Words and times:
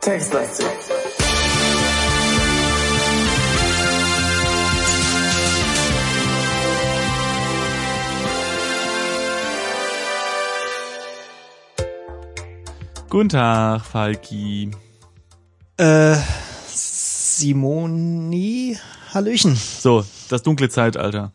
Textlastig. 0.00 0.66
Guten 13.08 13.28
Tag, 13.28 13.86
Falki. 13.86 14.72
Äh, 15.76 16.16
Simoni, 16.66 18.76
Hallöchen. 19.14 19.56
So, 19.56 20.04
das 20.34 20.42
dunkle 20.42 20.68
Zeitalter. 20.68 21.32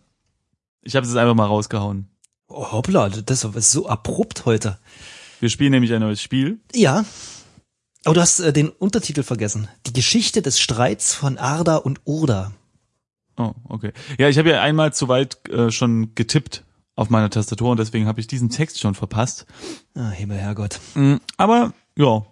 Ich 0.82 0.96
habe 0.96 1.06
es 1.06 1.12
jetzt 1.12 1.20
einfach 1.20 1.36
mal 1.36 1.46
rausgehauen. 1.46 2.08
Oh, 2.48 2.72
hoppla, 2.72 3.10
das 3.10 3.44
ist 3.44 3.72
so 3.72 3.88
abrupt 3.88 4.46
heute. 4.46 4.80
Wir 5.40 5.50
spielen 5.50 5.72
nämlich 5.72 5.94
ein 5.94 6.02
neues 6.02 6.22
Spiel. 6.22 6.60
Ja. 6.74 7.06
Aber 8.06 8.16
du 8.16 8.22
hast 8.22 8.40
äh, 8.40 8.54
den 8.54 8.70
Untertitel 8.70 9.24
vergessen. 9.24 9.68
Die 9.86 9.94
Geschichte 9.94 10.42
des 10.42 10.60
Streits 10.60 11.14
von 11.14 11.38
Arda 11.38 11.78
und 11.78 12.02
Urda. 12.06 12.52
Oh, 13.38 13.54
okay. 13.70 13.94
Ja, 14.18 14.28
ich 14.30 14.38
habe 14.38 14.50
ja 14.50 14.62
einmal 14.62 14.94
zu 14.94 15.08
weit 15.08 15.48
äh, 15.50 15.72
schon 15.72 16.14
getippt 16.16 16.66
auf 16.96 17.10
meiner 17.10 17.30
Tastatur 17.30 17.72
und 17.72 17.80
deswegen 17.80 18.08
habe 18.08 18.20
ich 18.20 18.28
diesen 18.28 18.50
Text 18.50 18.80
schon 18.80 18.96
verpasst. 18.96 19.46
Ah, 19.96 20.10
Himmel, 20.10 20.38
Herrgott. 20.38 20.80
Mm, 20.96 21.16
Aber 21.38 21.74
ja. 21.98 22.26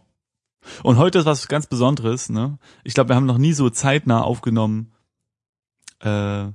Und 0.84 0.98
heute 0.98 1.20
ist 1.20 1.26
was 1.26 1.48
ganz 1.48 1.68
Besonderes, 1.68 2.30
ne? 2.30 2.58
Ich 2.84 2.94
glaube, 2.94 3.10
wir 3.10 3.16
haben 3.16 3.26
noch 3.26 3.38
nie 3.38 3.54
so 3.54 3.70
zeitnah 3.70 4.22
aufgenommen. 4.22 4.92
Äh, 6.00 6.52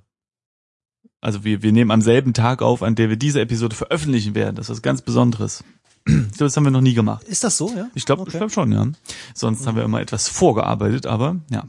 also 1.21 1.45
wir, 1.45 1.63
wir 1.63 1.73
nehmen 1.73 1.91
am 1.91 2.03
selben 2.03 2.35
Tag 2.35 2.63
auf, 2.63 2.83
an 2.83 2.95
der 2.95 3.09
wir 3.09 3.17
diese 3.17 3.41
Episode 3.41 3.77
veröffentlichen 3.77 4.35
werden. 4.35 4.57
Das 4.57 4.67
ist 4.67 4.71
was 4.71 4.83
ganz 4.83 5.03
Besonderes. 5.03 5.63
Ich 6.05 6.13
glaube, 6.33 6.47
das 6.47 6.57
haben 6.57 6.65
wir 6.65 6.73
noch 6.73 6.81
nie 6.81 6.95
gemacht. 6.95 7.23
Ist 7.29 7.45
das 7.45 7.57
so, 7.57 7.73
ja? 7.77 7.89
Ich 7.95 8.05
glaube, 8.07 8.23
ich 8.23 8.29
Okay. 8.29 8.39
glaube 8.39 8.53
schon, 8.53 8.73
ja. 8.73 8.87
Sonst 9.35 9.67
haben 9.67 9.77
wir 9.77 9.85
immer 9.85 10.01
etwas 10.01 10.27
vorgearbeitet, 10.29 11.07
aber 11.07 11.37
ja. 11.49 11.69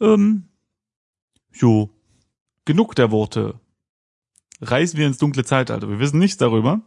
Ähm, 0.00 0.44
jo. 1.52 1.90
Genug 2.64 2.94
der 2.94 3.10
Worte. 3.10 3.60
Reisen 4.62 4.98
wir 4.98 5.06
ins 5.06 5.18
dunkle 5.18 5.44
Zeitalter. 5.44 5.90
Wir 5.90 5.98
wissen 5.98 6.18
nichts 6.18 6.38
darüber. 6.38 6.80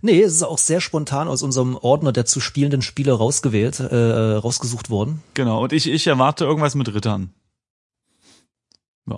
Nee, 0.00 0.20
es 0.22 0.32
ist 0.34 0.42
auch 0.44 0.58
sehr 0.58 0.80
spontan 0.80 1.28
aus 1.28 1.42
unserem 1.42 1.76
Ordner 1.76 2.12
der 2.12 2.24
zu 2.24 2.40
spielenden 2.40 2.82
Spiele 2.82 3.12
rausgewählt, 3.12 3.80
äh, 3.80 4.34
rausgesucht 4.34 4.90
worden. 4.90 5.22
Genau. 5.34 5.62
Und 5.62 5.72
ich, 5.72 5.88
ich 5.88 6.06
erwarte 6.08 6.44
irgendwas 6.44 6.74
mit 6.74 6.92
Rittern. 6.92 7.32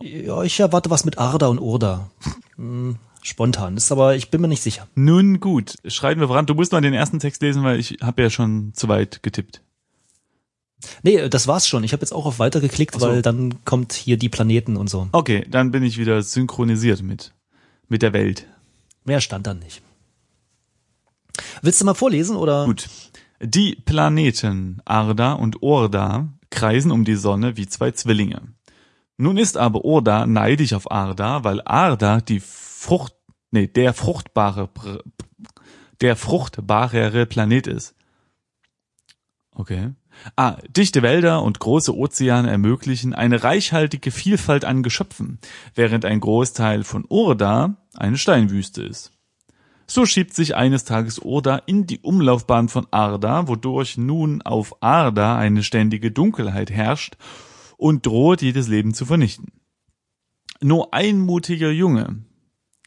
Ja, 0.02 0.42
ich 0.42 0.60
erwarte 0.60 0.90
was 0.90 1.04
mit 1.04 1.18
Arda 1.18 1.48
und 1.48 1.58
Urda. 1.58 2.10
Hm, 2.56 2.96
spontan, 3.22 3.76
ist 3.76 3.92
aber, 3.92 4.16
ich 4.16 4.30
bin 4.30 4.40
mir 4.40 4.48
nicht 4.48 4.62
sicher. 4.62 4.86
Nun 4.94 5.40
gut, 5.40 5.74
schreiten 5.86 6.20
wir 6.20 6.28
voran. 6.28 6.46
Du 6.46 6.54
musst 6.54 6.72
mal 6.72 6.80
den 6.80 6.94
ersten 6.94 7.18
Text 7.18 7.42
lesen, 7.42 7.64
weil 7.64 7.78
ich 7.78 7.98
habe 8.02 8.22
ja 8.22 8.30
schon 8.30 8.72
zu 8.74 8.88
weit 8.88 9.22
getippt. 9.22 9.62
Nee, 11.02 11.28
das 11.28 11.46
war's 11.46 11.68
schon. 11.68 11.84
Ich 11.84 11.92
habe 11.92 12.02
jetzt 12.02 12.12
auch 12.12 12.24
auf 12.24 12.38
Weiter 12.38 12.60
geklickt, 12.60 12.98
so. 12.98 13.06
weil 13.06 13.22
dann 13.22 13.64
kommt 13.64 13.92
hier 13.92 14.16
die 14.16 14.30
Planeten 14.30 14.76
und 14.76 14.88
so. 14.88 15.08
Okay, 15.12 15.46
dann 15.50 15.70
bin 15.70 15.82
ich 15.82 15.98
wieder 15.98 16.22
synchronisiert 16.22 17.02
mit 17.02 17.34
mit 17.90 18.00
der 18.00 18.14
Welt. 18.14 18.46
Mehr 19.04 19.20
stand 19.20 19.46
dann 19.46 19.58
nicht. 19.58 19.82
Willst 21.60 21.80
du 21.80 21.84
mal 21.84 21.94
vorlesen 21.94 22.36
oder? 22.36 22.64
Gut. 22.64 22.88
Die 23.42 23.74
Planeten 23.74 24.80
Arda 24.84 25.32
und 25.32 25.62
Orda 25.62 26.28
kreisen 26.50 26.90
um 26.90 27.04
die 27.04 27.16
Sonne 27.16 27.56
wie 27.56 27.66
zwei 27.66 27.90
Zwillinge. 27.90 28.42
Nun 29.20 29.36
ist 29.36 29.58
aber 29.58 29.84
Orda 29.84 30.26
neidisch 30.26 30.72
auf 30.72 30.90
Arda, 30.90 31.44
weil 31.44 31.60
Arda 31.66 32.22
die 32.22 32.40
Frucht, 32.40 33.14
nee, 33.50 33.66
der 33.66 33.92
fruchtbare, 33.92 34.70
der 36.00 36.16
fruchtbarere 36.16 37.26
Planet 37.26 37.66
ist. 37.66 37.94
Okay. 39.54 39.90
Ah, 40.36 40.56
dichte 40.70 41.02
Wälder 41.02 41.42
und 41.42 41.58
große 41.58 41.94
Ozeane 41.94 42.50
ermöglichen 42.50 43.12
eine 43.12 43.44
reichhaltige 43.44 44.10
Vielfalt 44.10 44.64
an 44.64 44.82
Geschöpfen, 44.82 45.38
während 45.74 46.06
ein 46.06 46.20
Großteil 46.20 46.82
von 46.82 47.04
Orda 47.10 47.76
eine 47.94 48.16
Steinwüste 48.16 48.82
ist. 48.82 49.12
So 49.86 50.06
schiebt 50.06 50.32
sich 50.32 50.56
eines 50.56 50.84
Tages 50.84 51.20
Orda 51.20 51.60
in 51.66 51.86
die 51.86 51.98
Umlaufbahn 51.98 52.70
von 52.70 52.86
Arda, 52.90 53.48
wodurch 53.48 53.98
nun 53.98 54.40
auf 54.40 54.82
Arda 54.82 55.36
eine 55.36 55.62
ständige 55.62 56.10
Dunkelheit 56.10 56.70
herrscht 56.70 57.18
und 57.80 58.06
droht, 58.06 58.42
jedes 58.42 58.68
Leben 58.68 58.94
zu 58.94 59.06
vernichten. 59.06 59.52
Nur 60.60 60.92
ein 60.92 61.18
mutiger 61.18 61.70
Junge, 61.70 62.24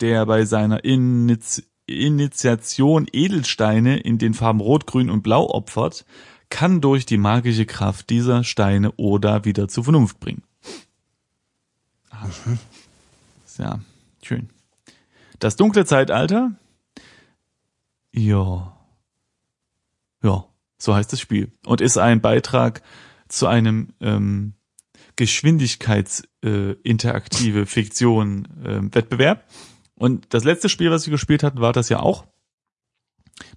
der 0.02 0.26
bei 0.26 0.46
seiner 0.46 0.84
Iniz 0.84 1.64
Initiation 1.86 3.08
Edelsteine 3.12 3.98
in 4.00 4.18
den 4.18 4.34
Farben 4.34 4.62
Rot, 4.62 4.88
Grün 4.88 5.10
und 5.10 5.22
Blau 5.22 5.50
opfert, 5.50 6.06
kann 6.50 6.80
durch 6.80 7.06
die 7.06 7.18
magische 7.18 7.66
Kraft 7.66 8.10
dieser 8.10 8.46
Steine 8.46 8.94
Oda 8.96 9.44
wieder 9.44 9.68
zur 9.68 9.84
Vernunft 9.84 10.20
bringen. 10.20 10.44
Ah. 12.10 12.28
Ja, 13.58 13.80
schön. 14.24 14.50
Das 15.40 15.58
dunkle 15.58 15.86
Zeitalter? 15.86 16.54
Ja. 18.14 18.78
Ja, 20.24 20.46
so 20.78 20.96
heißt 20.96 21.12
das 21.12 21.20
Spiel. 21.20 21.52
Und 21.66 21.82
ist 21.82 21.98
ein 21.98 22.22
Beitrag 22.22 22.82
zu 23.28 23.48
einem 23.48 23.94
ähm, 24.00 24.54
Geschwindigkeits-interaktive 25.16 26.80
äh, 26.84 26.90
interaktive 26.90 27.66
Fiktion 27.66 28.48
ähm, 28.66 28.94
Wettbewerb. 28.94 29.44
Und 29.96 30.26
das 30.34 30.44
letzte 30.44 30.70
Spiel, 30.70 30.92
was 30.92 31.06
wir 31.06 31.12
gespielt 31.12 31.44
hatten, 31.44 31.60
war 31.62 31.74
das 31.74 31.90
ja 31.90 32.00
auch. 32.00 32.26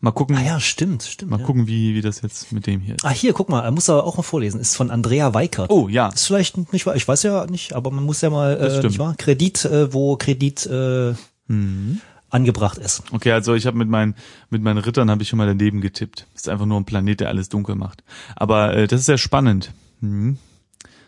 Mal 0.00 0.10
gucken, 0.12 0.36
Ah 0.36 0.42
ja, 0.42 0.60
stimmt, 0.60 1.02
stimmt. 1.02 1.30
mal 1.30 1.40
ja. 1.40 1.46
gucken, 1.46 1.66
wie, 1.66 1.94
wie 1.94 2.00
das 2.00 2.22
jetzt 2.22 2.50
mit 2.52 2.66
dem 2.66 2.80
hier 2.80 2.94
ist. 2.96 3.04
Ah, 3.04 3.10
hier, 3.10 3.32
guck 3.32 3.48
mal, 3.48 3.62
er 3.62 3.70
muss 3.70 3.90
aber 3.90 4.04
auch 4.04 4.16
mal 4.16 4.22
vorlesen. 4.22 4.60
Ist 4.60 4.74
von 4.76 4.90
Andrea 4.90 5.34
Weikert. 5.34 5.70
Oh 5.70 5.88
ja, 5.88 6.08
Ist 6.08 6.26
vielleicht 6.26 6.72
nicht 6.72 6.86
wahr, 6.86 6.96
ich 6.96 7.06
weiß 7.06 7.22
ja 7.24 7.46
nicht, 7.46 7.72
aber 7.74 7.90
man 7.90 8.04
muss 8.04 8.20
ja 8.22 8.30
mal, 8.30 8.56
Das 8.56 8.74
äh, 8.74 8.78
stimmt. 8.78 8.90
nicht 8.92 8.98
wahr? 8.98 9.14
Kredit, 9.16 9.64
äh, 9.66 9.92
wo 9.92 10.16
Kredit 10.16 10.66
äh, 10.66 11.14
Mhm. 11.48 12.00
angebracht 12.30 12.78
ist. 12.78 13.02
Okay, 13.12 13.30
also 13.32 13.54
ich 13.54 13.66
habe 13.66 13.76
mit 13.78 13.88
meinen 13.88 14.14
mit 14.50 14.60
meinen 14.62 14.78
Rittern 14.78 15.10
habe 15.10 15.22
ich 15.22 15.28
schon 15.28 15.36
mal 15.36 15.46
daneben 15.46 15.80
getippt. 15.80 16.26
Ist 16.34 16.48
einfach 16.48 16.66
nur 16.66 16.78
ein 16.80 16.84
Planet, 16.84 17.20
der 17.20 17.28
alles 17.28 17.48
dunkel 17.48 17.74
macht. 17.76 18.02
Aber 18.34 18.74
äh, 18.76 18.86
das 18.88 19.00
ist 19.00 19.06
sehr 19.06 19.18
spannend. 19.18 19.72
Mhm. 20.00 20.38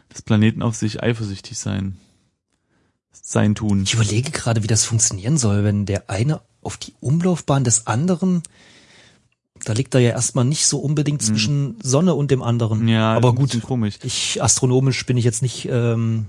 Das 0.09 0.23
Planeten 0.23 0.63
auf 0.63 0.77
sich 0.77 1.03
eifersüchtig 1.03 1.59
sein. 1.59 1.97
Sein 3.13 3.55
tun. 3.55 3.83
Ich 3.83 3.95
überlege 3.95 4.31
gerade, 4.31 4.63
wie 4.63 4.67
das 4.69 4.85
funktionieren 4.85 5.37
soll, 5.39 5.65
wenn 5.65 5.85
der 5.87 6.09
eine 6.09 6.41
auf 6.63 6.77
die 6.77 6.95
Umlaufbahn 7.01 7.63
des 7.65 7.87
anderen, 7.87 8.43
da 9.65 9.73
liegt 9.73 9.95
er 9.95 10.01
ja 10.01 10.11
erstmal 10.11 10.45
nicht 10.45 10.67
so 10.67 10.79
unbedingt 10.79 11.23
zwischen 11.23 11.77
Sonne 11.83 12.15
und 12.15 12.31
dem 12.31 12.43
anderen. 12.43 12.81
Hm. 12.81 12.89
Ja, 12.89 13.15
aber 13.15 13.35
gut, 13.35 13.61
komisch. 13.63 13.99
ich 14.03 14.43
astronomisch 14.43 15.05
bin 15.05 15.17
ich 15.17 15.25
jetzt 15.25 15.43
nicht 15.43 15.69
ähm, 15.71 16.27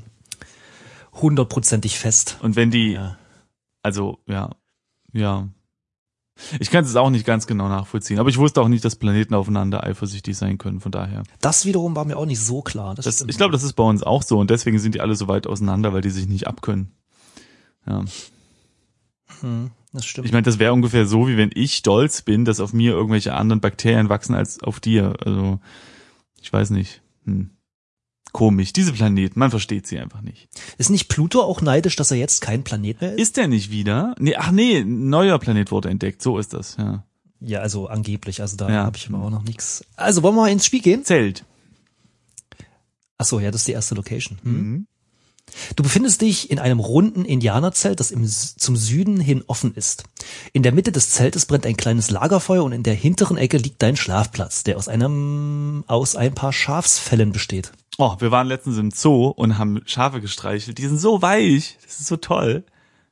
hundertprozentig 1.13 1.97
fest. 1.99 2.37
Und 2.41 2.55
wenn 2.55 2.71
die, 2.71 2.93
Ja. 2.93 3.17
also 3.83 4.19
ja, 4.27 4.51
ja. 5.13 5.47
Ich 6.59 6.69
kann 6.71 6.83
es 6.83 6.95
auch 6.95 7.09
nicht 7.09 7.25
ganz 7.25 7.47
genau 7.47 7.67
nachvollziehen, 7.67 8.19
aber 8.19 8.29
ich 8.29 8.37
wusste 8.37 8.61
auch 8.61 8.67
nicht, 8.67 8.83
dass 8.85 8.95
Planeten 8.95 9.33
aufeinander 9.33 9.83
eifersüchtig 9.83 10.37
sein 10.37 10.57
können. 10.57 10.79
Von 10.79 10.91
daher, 10.91 11.23
Das 11.41 11.65
wiederum 11.65 11.95
war 11.95 12.05
mir 12.05 12.17
auch 12.17 12.25
nicht 12.25 12.41
so 12.41 12.61
klar. 12.61 12.95
Das 12.95 13.05
das, 13.05 13.21
ich 13.21 13.37
glaube, 13.37 13.51
das 13.51 13.63
ist 13.63 13.73
bei 13.73 13.83
uns 13.83 14.03
auch 14.03 14.23
so 14.23 14.39
und 14.39 14.49
deswegen 14.49 14.79
sind 14.79 14.95
die 14.95 15.01
alle 15.01 15.15
so 15.15 15.27
weit 15.27 15.47
auseinander, 15.47 15.93
weil 15.93 16.01
die 16.01 16.09
sich 16.09 16.27
nicht 16.27 16.47
abkönnen. 16.47 16.91
Ja. 17.87 18.03
Hm, 19.41 19.71
das 19.93 20.05
stimmt. 20.05 20.27
Ich 20.27 20.33
meine, 20.33 20.43
das 20.43 20.59
wäre 20.59 20.73
ungefähr 20.73 21.05
so, 21.05 21.27
wie 21.27 21.37
wenn 21.37 21.51
ich 21.53 21.75
stolz 21.75 22.21
bin, 22.21 22.45
dass 22.45 22.59
auf 22.59 22.73
mir 22.73 22.91
irgendwelche 22.91 23.33
anderen 23.33 23.61
Bakterien 23.61 24.09
wachsen 24.09 24.35
als 24.35 24.61
auf 24.61 24.79
dir. 24.79 25.15
Also, 25.23 25.59
ich 26.41 26.51
weiß 26.51 26.69
nicht. 26.71 27.01
Hm. 27.25 27.51
Komisch. 28.31 28.73
Diese 28.73 28.93
Planeten, 28.93 29.39
man 29.39 29.49
versteht 29.49 29.87
sie 29.87 29.97
einfach 29.99 30.21
nicht. 30.21 30.47
ist 30.77 30.89
nicht 30.89 31.07
Pluto 31.09 31.41
auch 31.41 31.61
neidisch, 31.61 31.95
dass 31.95 32.11
er 32.11 32.17
jetzt 32.17 32.41
kein 32.41 32.63
Planet 32.63 33.01
mehr 33.01 33.13
ist? 33.13 33.19
Ist 33.19 33.37
der 33.37 33.47
nicht 33.47 33.71
wieder? 33.71 34.13
Nee, 34.19 34.35
ach 34.35 34.51
nee, 34.51 34.77
ein 34.79 35.09
neuer 35.09 35.39
Planet 35.39 35.71
wurde 35.71 35.89
entdeckt. 35.89 36.21
So 36.21 36.37
ist 36.37 36.53
das, 36.53 36.77
ja. 36.77 37.03
Ja, 37.41 37.59
also 37.61 37.87
angeblich. 37.87 38.41
Also 38.41 38.57
da 38.57 38.69
Ja. 38.69 38.83
habe 38.85 38.97
ich 38.97 39.07
aber 39.09 39.23
auch 39.23 39.29
noch 39.29 39.43
nichts. 39.43 39.83
Also 39.95 40.21
wollen 40.23 40.35
wir 40.35 40.41
mal 40.41 40.51
ins 40.51 40.65
Spiel 40.65 40.81
gehen? 40.81 41.05
Zelt. 41.05 41.45
Ach 43.17 43.25
so, 43.25 43.39
ja, 43.39 43.49
das 43.51 43.61
ist 43.61 43.67
die 43.67 43.71
erste 43.73 43.95
Location. 43.95 44.37
Hm. 44.43 44.53
Mhm. 44.53 44.87
Du 45.75 45.83
befindest 45.83 46.21
dich 46.21 46.51
in 46.51 46.59
einem 46.59 46.79
runden 46.79 47.25
Indianerzelt, 47.25 47.99
das 47.99 48.11
im, 48.11 48.25
zum 48.25 48.75
Süden 48.75 49.19
hin 49.19 49.43
offen 49.47 49.73
ist. 49.75 50.03
In 50.53 50.63
der 50.63 50.71
Mitte 50.71 50.91
des 50.91 51.09
Zeltes 51.09 51.45
brennt 51.45 51.65
ein 51.65 51.77
kleines 51.77 52.11
Lagerfeuer 52.11 52.63
und 52.63 52.71
in 52.71 52.83
der 52.83 52.93
hinteren 52.93 53.37
Ecke 53.37 53.57
liegt 53.57 53.81
dein 53.81 53.95
Schlafplatz, 53.95 54.63
der 54.63 54.77
aus 54.77 54.87
einem, 54.87 55.83
aus 55.87 56.15
ein 56.15 56.33
paar 56.33 56.53
Schafsfällen 56.53 57.31
besteht. 57.31 57.71
Oh, 57.97 58.15
wir 58.19 58.31
waren 58.31 58.47
letztens 58.47 58.77
im 58.77 58.91
Zoo 58.91 59.27
und 59.27 59.57
haben 59.57 59.81
Schafe 59.85 60.21
gestreichelt. 60.21 60.77
Die 60.77 60.87
sind 60.87 60.99
so 60.99 61.21
weich. 61.21 61.77
Das 61.83 61.99
ist 61.99 62.07
so 62.07 62.15
toll. 62.15 62.63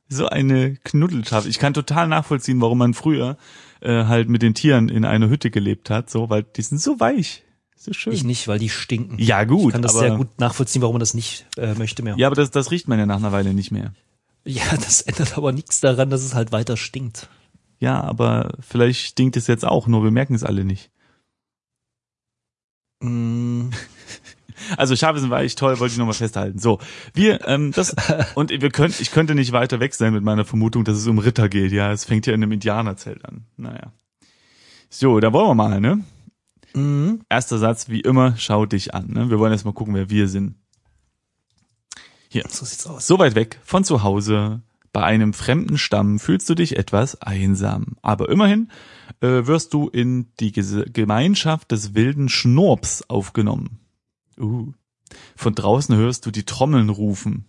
So 0.08 0.28
eine 0.28 0.76
Knuddelschafe. 0.76 1.48
Ich 1.48 1.58
kann 1.58 1.74
total 1.74 2.08
nachvollziehen, 2.08 2.60
warum 2.62 2.78
man 2.78 2.94
früher 2.94 3.36
äh, 3.80 4.04
halt 4.04 4.30
mit 4.30 4.40
den 4.40 4.54
Tieren 4.54 4.88
in 4.88 5.04
einer 5.04 5.28
Hütte 5.28 5.50
gelebt 5.50 5.90
hat, 5.90 6.08
so, 6.08 6.30
weil 6.30 6.42
die 6.42 6.62
sind 6.62 6.80
so 6.80 6.98
weich. 7.00 7.44
Das 7.84 7.96
schön. 7.96 8.12
Ich 8.12 8.24
nicht, 8.24 8.48
weil 8.48 8.58
die 8.58 8.68
stinken. 8.68 9.18
Ja, 9.18 9.44
gut, 9.44 9.68
Ich 9.68 9.72
kann 9.72 9.82
das 9.82 9.94
sehr 9.94 10.16
gut 10.16 10.38
nachvollziehen, 10.40 10.82
warum 10.82 10.94
man 10.94 11.00
das 11.00 11.14
nicht 11.14 11.46
äh, 11.56 11.74
möchte 11.74 12.02
mehr. 12.02 12.16
ja, 12.16 12.26
aber 12.26 12.36
das, 12.36 12.50
das 12.50 12.70
riecht 12.70 12.88
man 12.88 12.98
ja 12.98 13.06
nach 13.06 13.16
einer 13.16 13.32
Weile 13.32 13.54
nicht 13.54 13.70
mehr. 13.70 13.92
ja, 14.44 14.62
das 14.76 15.02
ändert 15.02 15.36
aber 15.38 15.52
nichts 15.52 15.80
daran, 15.80 16.10
dass 16.10 16.22
es 16.22 16.34
halt 16.34 16.52
weiter 16.52 16.76
stinkt. 16.76 17.28
Ja, 17.80 18.00
aber 18.02 18.56
vielleicht 18.60 19.00
stinkt 19.06 19.36
es 19.36 19.46
jetzt 19.46 19.64
auch, 19.64 19.86
nur 19.86 20.02
wir 20.02 20.10
merken 20.10 20.34
es 20.34 20.42
alle 20.42 20.64
nicht. 20.64 20.90
Mm, 23.00 23.68
Also 24.76 24.96
Scharfe 24.96 25.20
sind 25.20 25.30
weich, 25.30 25.54
toll, 25.54 25.78
wollte 25.78 25.92
ich 25.92 25.98
nochmal 25.98 26.14
festhalten. 26.14 26.58
So, 26.58 26.78
wir, 27.14 27.46
ähm, 27.46 27.72
das, 27.72 27.94
und 28.34 28.50
wir 28.50 28.70
können, 28.70 28.94
ich 28.98 29.10
könnte 29.12 29.34
nicht 29.34 29.52
weiter 29.52 29.80
weg 29.80 29.94
sein 29.94 30.12
mit 30.12 30.24
meiner 30.24 30.44
Vermutung, 30.44 30.84
dass 30.84 30.96
es 30.96 31.06
um 31.06 31.18
Ritter 31.18 31.48
geht. 31.48 31.72
Ja, 31.72 31.92
es 31.92 32.04
fängt 32.04 32.26
ja 32.26 32.34
in 32.34 32.42
einem 32.42 32.52
Indianerzelt 32.52 33.24
an. 33.24 33.44
Naja. 33.56 33.92
So, 34.90 35.20
da 35.20 35.32
wollen 35.32 35.48
wir 35.48 35.54
mal, 35.54 35.80
ne? 35.80 36.04
Mm, 36.74 37.20
Erster 37.28 37.58
Satz, 37.58 37.88
wie 37.88 38.00
immer, 38.00 38.36
schau 38.36 38.66
dich 38.66 38.94
an. 38.94 39.08
Ne? 39.08 39.30
Wir 39.30 39.38
wollen 39.38 39.52
erst 39.52 39.64
mal 39.64 39.72
gucken, 39.72 39.94
wer 39.94 40.10
wir 40.10 40.28
sind. 40.28 40.56
Hier. 42.28 42.44
so 42.48 42.64
sieht's 42.64 42.86
aus. 42.86 43.06
So 43.06 43.18
weit 43.18 43.34
weg 43.34 43.58
von 43.64 43.84
zu 43.84 44.02
Hause, 44.02 44.62
bei 44.92 45.02
einem 45.02 45.32
fremden 45.32 45.78
Stamm 45.78 46.18
fühlst 46.18 46.48
du 46.50 46.54
dich 46.54 46.76
etwas 46.76 47.20
einsam. 47.22 47.96
Aber 48.02 48.28
immerhin 48.28 48.70
äh, 49.20 49.46
wirst 49.46 49.72
du 49.74 49.88
in 49.88 50.26
die 50.40 50.52
Ges 50.52 50.76
Gemeinschaft 50.92 51.70
des 51.72 51.94
wilden 51.94 52.28
Schnurps 52.28 53.02
aufgenommen. 53.08 53.80
Uh. 54.38 54.72
Von 55.36 55.54
draußen 55.54 55.96
hörst 55.96 56.26
du 56.26 56.30
die 56.30 56.44
Trommeln 56.44 56.90
rufen. 56.90 57.46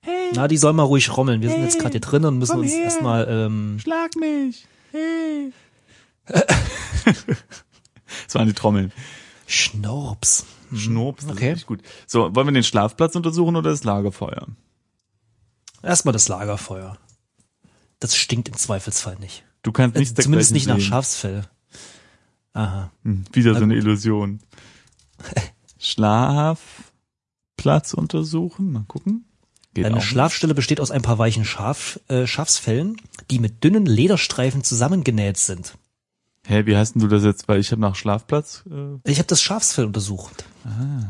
Hey, 0.00 0.30
Na, 0.34 0.48
die 0.48 0.56
sollen 0.56 0.76
mal 0.76 0.82
ruhig 0.84 1.16
rommeln. 1.16 1.40
Wir 1.40 1.50
sind 1.50 1.62
jetzt 1.62 1.74
Hey, 1.74 1.80
gerade 1.82 1.92
hier 1.92 2.00
drin 2.00 2.24
und 2.24 2.38
müssen 2.38 2.52
komm 2.52 2.60
uns 2.60 2.72
her. 2.72 2.84
erstmal 2.84 3.26
ähm, 3.28 3.78
schlag 3.80 4.14
mich. 4.16 4.66
Hey. 4.92 5.52
das 8.26 8.34
waren 8.34 8.46
die 8.46 8.52
Trommeln. 8.52 8.92
Schnorps. 9.46 10.44
Schnurps, 10.74 11.26
das 11.26 11.36
Okay. 11.36 11.52
ist 11.52 11.66
gut. 11.66 11.80
So, 12.06 12.34
wollen 12.34 12.48
wir 12.48 12.52
den 12.52 12.64
Schlafplatz 12.64 13.14
untersuchen 13.16 13.56
oder 13.56 13.70
das 13.70 13.84
Lagerfeuer? 13.84 14.46
Erstmal 15.82 16.12
das 16.12 16.28
Lagerfeuer. 16.28 16.98
Das 18.00 18.16
stinkt 18.16 18.48
im 18.48 18.56
Zweifelsfall 18.56 19.16
nicht. 19.20 19.44
Du 19.62 19.72
kannst 19.72 19.96
Äh, 19.96 20.00
nichts 20.00 20.20
Zumindest 20.22 20.52
nicht 20.52 20.66
nach 20.66 20.76
sehen. 20.76 20.84
Schafsfell. 20.84 21.44
Aha. 22.52 22.90
Hm, 23.04 23.24
wieder 23.32 23.54
so 23.54 23.62
eine 23.62 23.74
gut. 23.74 23.84
Illusion. 23.84 24.40
Schlafplatz 25.78 26.58
untersuchen, 27.94 28.72
mal 28.72 28.84
gucken. 28.88 29.24
Geht 29.74 29.84
Deine. 29.84 30.00
Schlafstelle 30.00 30.54
besteht 30.54 30.80
aus 30.80 30.90
ein 30.90 31.02
paar 31.02 31.18
weichen 31.18 31.44
Schaf, 31.44 32.00
äh, 32.08 32.26
Schafsfellen, 32.26 32.96
die 33.30 33.38
mit 33.38 33.62
dünnen 33.62 33.84
Lederstreifen 33.86 34.64
zusammengenäht 34.64 35.36
sind. 35.36 35.76
Hä, 36.46 36.64
wie 36.66 36.76
heißt 36.76 36.94
denn 36.94 37.02
du 37.02 37.08
das 37.08 37.24
jetzt? 37.24 37.48
Weil 37.48 37.60
ich 37.60 37.70
habe 37.72 37.80
nach 37.80 37.94
Schlafplatz. 37.96 38.64
Äh, 38.70 39.10
Ich 39.10 39.18
habe 39.18 39.26
das 39.26 39.42
Schafsfell 39.42 39.84
untersucht. 39.84 40.44
Ah. 40.64 41.02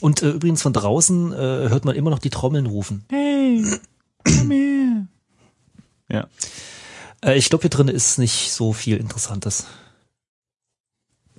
Und 0.00 0.22
äh, 0.22 0.30
übrigens 0.30 0.62
von 0.62 0.72
draußen 0.72 1.32
äh, 1.32 1.36
hört 1.36 1.84
man 1.84 1.94
immer 1.96 2.10
noch 2.10 2.18
die 2.18 2.30
Trommeln 2.30 2.66
rufen. 2.66 3.04
hey, 3.10 3.64
komm 4.24 4.50
her. 4.50 5.06
Ja. 6.12 6.26
Äh, 7.24 7.36
ich 7.38 7.48
glaube, 7.50 7.62
hier 7.62 7.70
drin 7.70 7.86
ist 7.86 8.18
nicht 8.18 8.50
so 8.52 8.72
viel 8.72 8.96
Interessantes. 8.96 9.66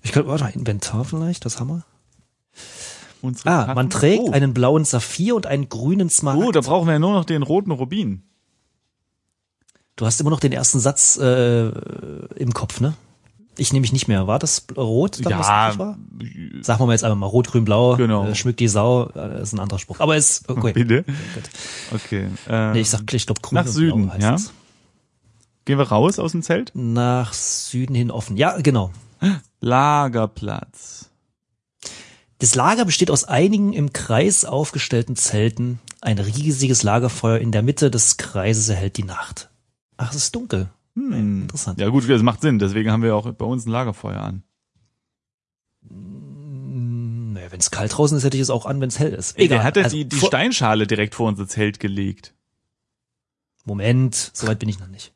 Ich 0.01 0.13
glaube, 0.13 0.29
warte, 0.29 0.47
Inventar 0.57 1.03
vielleicht, 1.03 1.43
das 1.43 1.59
haben 1.59 1.67
wir. 1.67 1.83
Unsere 3.21 3.49
Ah, 3.49 3.57
Karten- 3.65 3.75
man 3.75 3.89
trägt 3.89 4.23
oh. 4.23 4.31
einen 4.31 4.53
blauen 4.53 4.85
Saphir 4.85 5.35
und 5.35 5.45
einen 5.45 5.67
grünen 5.67 6.09
Smaragd. 6.09 6.41
Oh, 6.43 6.51
da 6.53 6.61
brauchen 6.61 6.87
wir 6.87 6.93
ja 6.93 6.99
nur 6.99 7.11
noch 7.11 7.25
den 7.25 7.43
roten 7.43 7.71
Rubin. 7.71 8.23
Du 9.97 10.05
hast 10.05 10.21
immer 10.21 10.29
noch 10.29 10.39
den 10.39 10.53
ersten 10.53 10.79
Satz 10.79 11.17
äh, 11.17 11.67
im 12.37 12.53
Kopf, 12.53 12.79
ne? 12.79 12.93
Ich 13.57 13.73
nehme 13.73 13.81
mich 13.81 13.91
nicht 13.93 14.07
mehr. 14.07 14.27
War 14.27 14.39
das 14.39 14.65
rot, 14.77 15.19
dann, 15.23 15.31
Ja, 15.31 15.77
war? 15.77 15.97
Sagen 16.61 16.79
wir 16.79 16.85
mal 16.85 16.93
jetzt 16.93 17.03
einfach 17.03 17.17
mal 17.17 17.25
rot, 17.27 17.47
grün, 17.49 17.65
blau. 17.65 17.97
Genau. 17.97 18.25
Äh, 18.25 18.35
schmückt 18.35 18.59
die 18.59 18.67
Sau. 18.67 19.09
Äh, 19.09 19.13
das 19.13 19.49
ist 19.49 19.53
ein 19.53 19.59
anderer 19.59 19.79
Spruch. 19.79 19.99
Aber 19.99 20.15
ist 20.15 20.47
okay. 20.49 20.73
bitte. 20.73 21.03
Gut. 21.03 21.49
Okay. 21.93 22.27
Äh, 22.47 22.71
Nee, 22.73 22.81
ich 22.81 22.89
sag, 22.89 23.13
ich 23.13 23.25
glaube 23.25 23.41
grün 23.41 23.55
nach 23.55 23.67
Süden, 23.67 24.03
blau 24.03 24.13
heißt 24.13 24.23
ja? 24.23 24.33
es. 24.35 24.53
Gehen 25.65 25.77
wir 25.77 25.87
raus 25.87 26.17
aus 26.17 26.31
dem 26.31 26.41
Zelt? 26.41 26.71
Nach 26.73 27.33
Süden 27.33 27.93
hin 27.93 28.09
offen. 28.09 28.37
Ja, 28.37 28.57
genau. 28.61 28.91
Lagerplatz. 29.59 31.09
Das 32.39 32.55
Lager 32.55 32.85
besteht 32.85 33.11
aus 33.11 33.25
einigen 33.25 33.71
im 33.71 33.93
Kreis 33.93 34.45
aufgestellten 34.45 35.15
Zelten. 35.15 35.79
Ein 36.01 36.17
riesiges 36.17 36.81
Lagerfeuer 36.81 37.37
in 37.37 37.51
der 37.51 37.61
Mitte 37.61 37.91
des 37.91 38.17
Kreises 38.17 38.67
erhält 38.69 38.97
die 38.97 39.03
Nacht. 39.03 39.49
Ach, 39.97 40.09
es 40.09 40.15
ist 40.17 40.35
dunkel. 40.35 40.69
Hm. 40.95 41.41
Interessant. 41.43 41.79
Ja 41.79 41.89
gut, 41.89 42.09
das 42.09 42.21
macht 42.21 42.41
Sinn. 42.41 42.59
Deswegen 42.59 42.91
haben 42.91 43.03
wir 43.03 43.15
auch 43.15 43.31
bei 43.33 43.45
uns 43.45 43.65
ein 43.65 43.71
Lagerfeuer 43.71 44.19
an. 44.21 44.43
Hm, 45.87 47.33
Naja, 47.33 47.51
wenn 47.51 47.59
es 47.59 47.71
kalt 47.71 47.97
draußen 47.97 48.17
ist, 48.17 48.23
hätte 48.23 48.37
ich 48.37 48.41
es 48.43 48.49
auch 48.49 48.65
an, 48.65 48.81
wenn 48.81 48.89
es 48.89 48.99
hell 48.99 49.13
ist. 49.13 49.37
Ey, 49.37 49.47
der 49.47 49.63
hat 49.63 49.77
ja 49.77 49.83
Also, 49.83 49.95
die, 49.97 50.05
die 50.07 50.17
Steinschale 50.19 50.87
direkt 50.87 51.15
vor 51.15 51.27
unser 51.27 51.47
Zelt 51.47 51.79
gelegt. 51.79 52.33
Moment, 53.65 54.31
soweit 54.33 54.59
bin 54.59 54.69
ich 54.69 54.79
noch 54.79 54.87
nicht. 54.87 55.13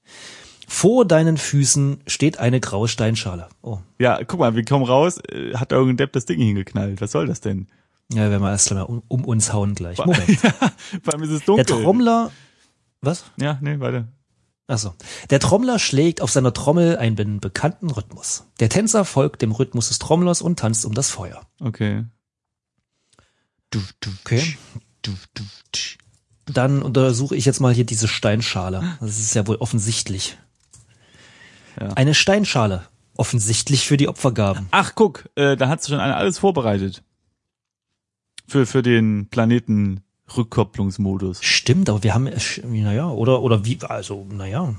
Vor 0.68 1.06
deinen 1.06 1.38
Füßen 1.38 2.01
steht 2.07 2.39
eine 2.39 2.60
graue 2.60 2.88
Steinschale. 2.88 3.48
Oh, 3.62 3.80
Ja, 4.00 4.24
guck 4.24 4.39
mal, 4.39 4.56
wir 4.56 4.66
kommen 4.66 4.86
raus, 4.86 5.18
äh, 5.30 5.54
hat 5.56 5.71
da 5.71 5.75
irgendein 5.75 5.98
Depp 5.98 6.13
das 6.13 6.25
Ding 6.25 6.39
hingeknallt. 6.39 7.01
Was 7.01 7.12
soll 7.12 7.28
das 7.28 7.42
denn? 7.42 7.68
ja, 8.12 8.30
werden 8.30 8.42
wir 8.44 8.51
erst 8.51 8.71
mal 8.71 8.81
um, 8.83 9.01
um 9.07 9.25
uns 9.25 9.51
hauen 9.51 9.74
gleich. 9.74 9.98
Moment. 9.98 10.21
Vor 11.04 11.13
allem 11.13 11.24
ist 11.24 11.31
es 11.31 11.44
dunkel. 11.44 11.66
Der 11.66 11.75
Trommler, 11.83 12.31
was? 13.01 13.25
Ja, 13.38 13.57
nee, 13.62 13.80
weiter. 13.80 14.07
Achso. 14.67 14.95
Der 15.29 15.39
Trommler 15.39 15.77
schlägt 15.77 16.21
auf 16.21 16.31
seiner 16.31 16.53
Trommel 16.53 16.97
einen 16.97 17.39
bekannten 17.39 17.91
Rhythmus. 17.91 18.45
Der 18.59 18.69
Tänzer 18.69 19.06
folgt 19.06 19.41
dem 19.41 19.51
Rhythmus 19.51 19.89
des 19.89 20.00
Trommlers 20.00 20.41
und 20.41 20.57
tanzt 20.57 20.85
um 20.85 20.94
das 20.94 21.12
Feuer. 21.12 21.41
Okay. 21.59 22.06
Okay. 23.73 24.57
Dann 26.45 26.81
untersuche 26.81 27.35
ich 27.35 27.45
jetzt 27.45 27.59
mal 27.59 27.73
hier 27.73 27.85
diese 27.85 28.07
Steinschale. 28.07 28.97
Das 29.00 29.19
ist 29.19 29.35
ja 29.35 29.45
wohl 29.45 29.57
offensichtlich. 29.57 30.38
Ja. 31.79 31.89
Eine 31.89 32.13
Steinschale. 32.13 32.88
Offensichtlich 33.18 33.88
für 33.88 33.97
die 33.97 34.09
Opfergaben. 34.09 34.68
Ach, 34.71 34.94
guck, 34.95 35.29
äh, 35.35 35.56
da 35.56 35.69
hat 35.69 35.85
schon 35.85 36.00
einer 36.00 36.18
alles 36.18 36.39
vorbereitet. 36.39 37.03
Für, 38.47 38.65
für 38.65 38.81
den 38.81 39.29
Planeten 39.29 40.05
Rückkopplungsmodus. 40.36 41.44
Stimmt, 41.44 41.89
aber 41.89 42.04
wir 42.04 42.13
haben, 42.13 42.30
naja, 42.63 43.10
oder, 43.10 43.42
oder 43.42 43.66
wie, 43.66 43.80
also, 43.81 44.25
naja. 44.31 44.74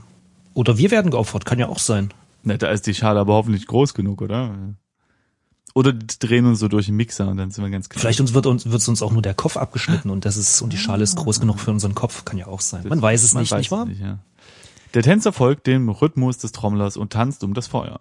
Oder 0.55 0.79
wir 0.79 0.91
werden 0.91 1.11
geopfert, 1.11 1.45
kann 1.45 1.59
ja 1.59 1.69
auch 1.69 1.79
sein. 1.79 2.13
Na, 2.43 2.57
da 2.57 2.71
ist 2.71 2.87
die 2.87 2.95
Schale 2.95 3.21
aber 3.21 3.35
hoffentlich 3.35 3.67
groß 3.67 3.95
genug, 3.95 4.23
oder? 4.23 4.55
Oder 5.75 5.93
die 5.93 6.19
drehen 6.19 6.47
uns 6.47 6.61
so 6.61 6.69
durch 6.69 6.87
den 6.87 6.97
Mixer 6.97 7.29
und 7.29 7.37
dann 7.37 7.51
sind 7.51 7.63
wir 7.63 7.71
ganz 7.71 7.89
klar. 7.89 8.01
Vielleicht 8.01 8.21
uns 8.21 8.33
wird 8.33 8.47
uns, 8.47 8.71
wird 8.71 8.89
uns 8.89 9.03
auch 9.03 9.13
nur 9.13 9.21
der 9.21 9.35
Kopf 9.35 9.57
abgeschnitten 9.57 10.11
und 10.11 10.25
das 10.25 10.37
ist, 10.37 10.63
und 10.63 10.73
die 10.73 10.79
Schale 10.79 11.05
ist 11.05 11.17
groß 11.17 11.41
genug 11.41 11.61
für 11.61 11.71
unseren 11.71 11.95
Kopf, 11.95 12.25
kann 12.25 12.39
ja 12.39 12.47
auch 12.47 12.63
sein. 12.63 12.85
Man 12.89 13.03
weiß 13.03 13.23
es 13.23 13.35
nicht, 13.35 13.51
weiß 13.51 13.59
nicht 13.59 13.71
wahr? 13.71 13.87
es 13.91 13.99
ja. 13.99 14.19
Der 14.95 15.03
Tänzer 15.03 15.33
folgt 15.33 15.67
dem 15.67 15.91
Rhythmus 15.91 16.39
des 16.39 16.53
Trommlers 16.53 16.97
und 16.97 17.13
tanzt 17.13 17.45
um 17.45 17.53
das 17.53 17.67
Feuer. 17.67 17.99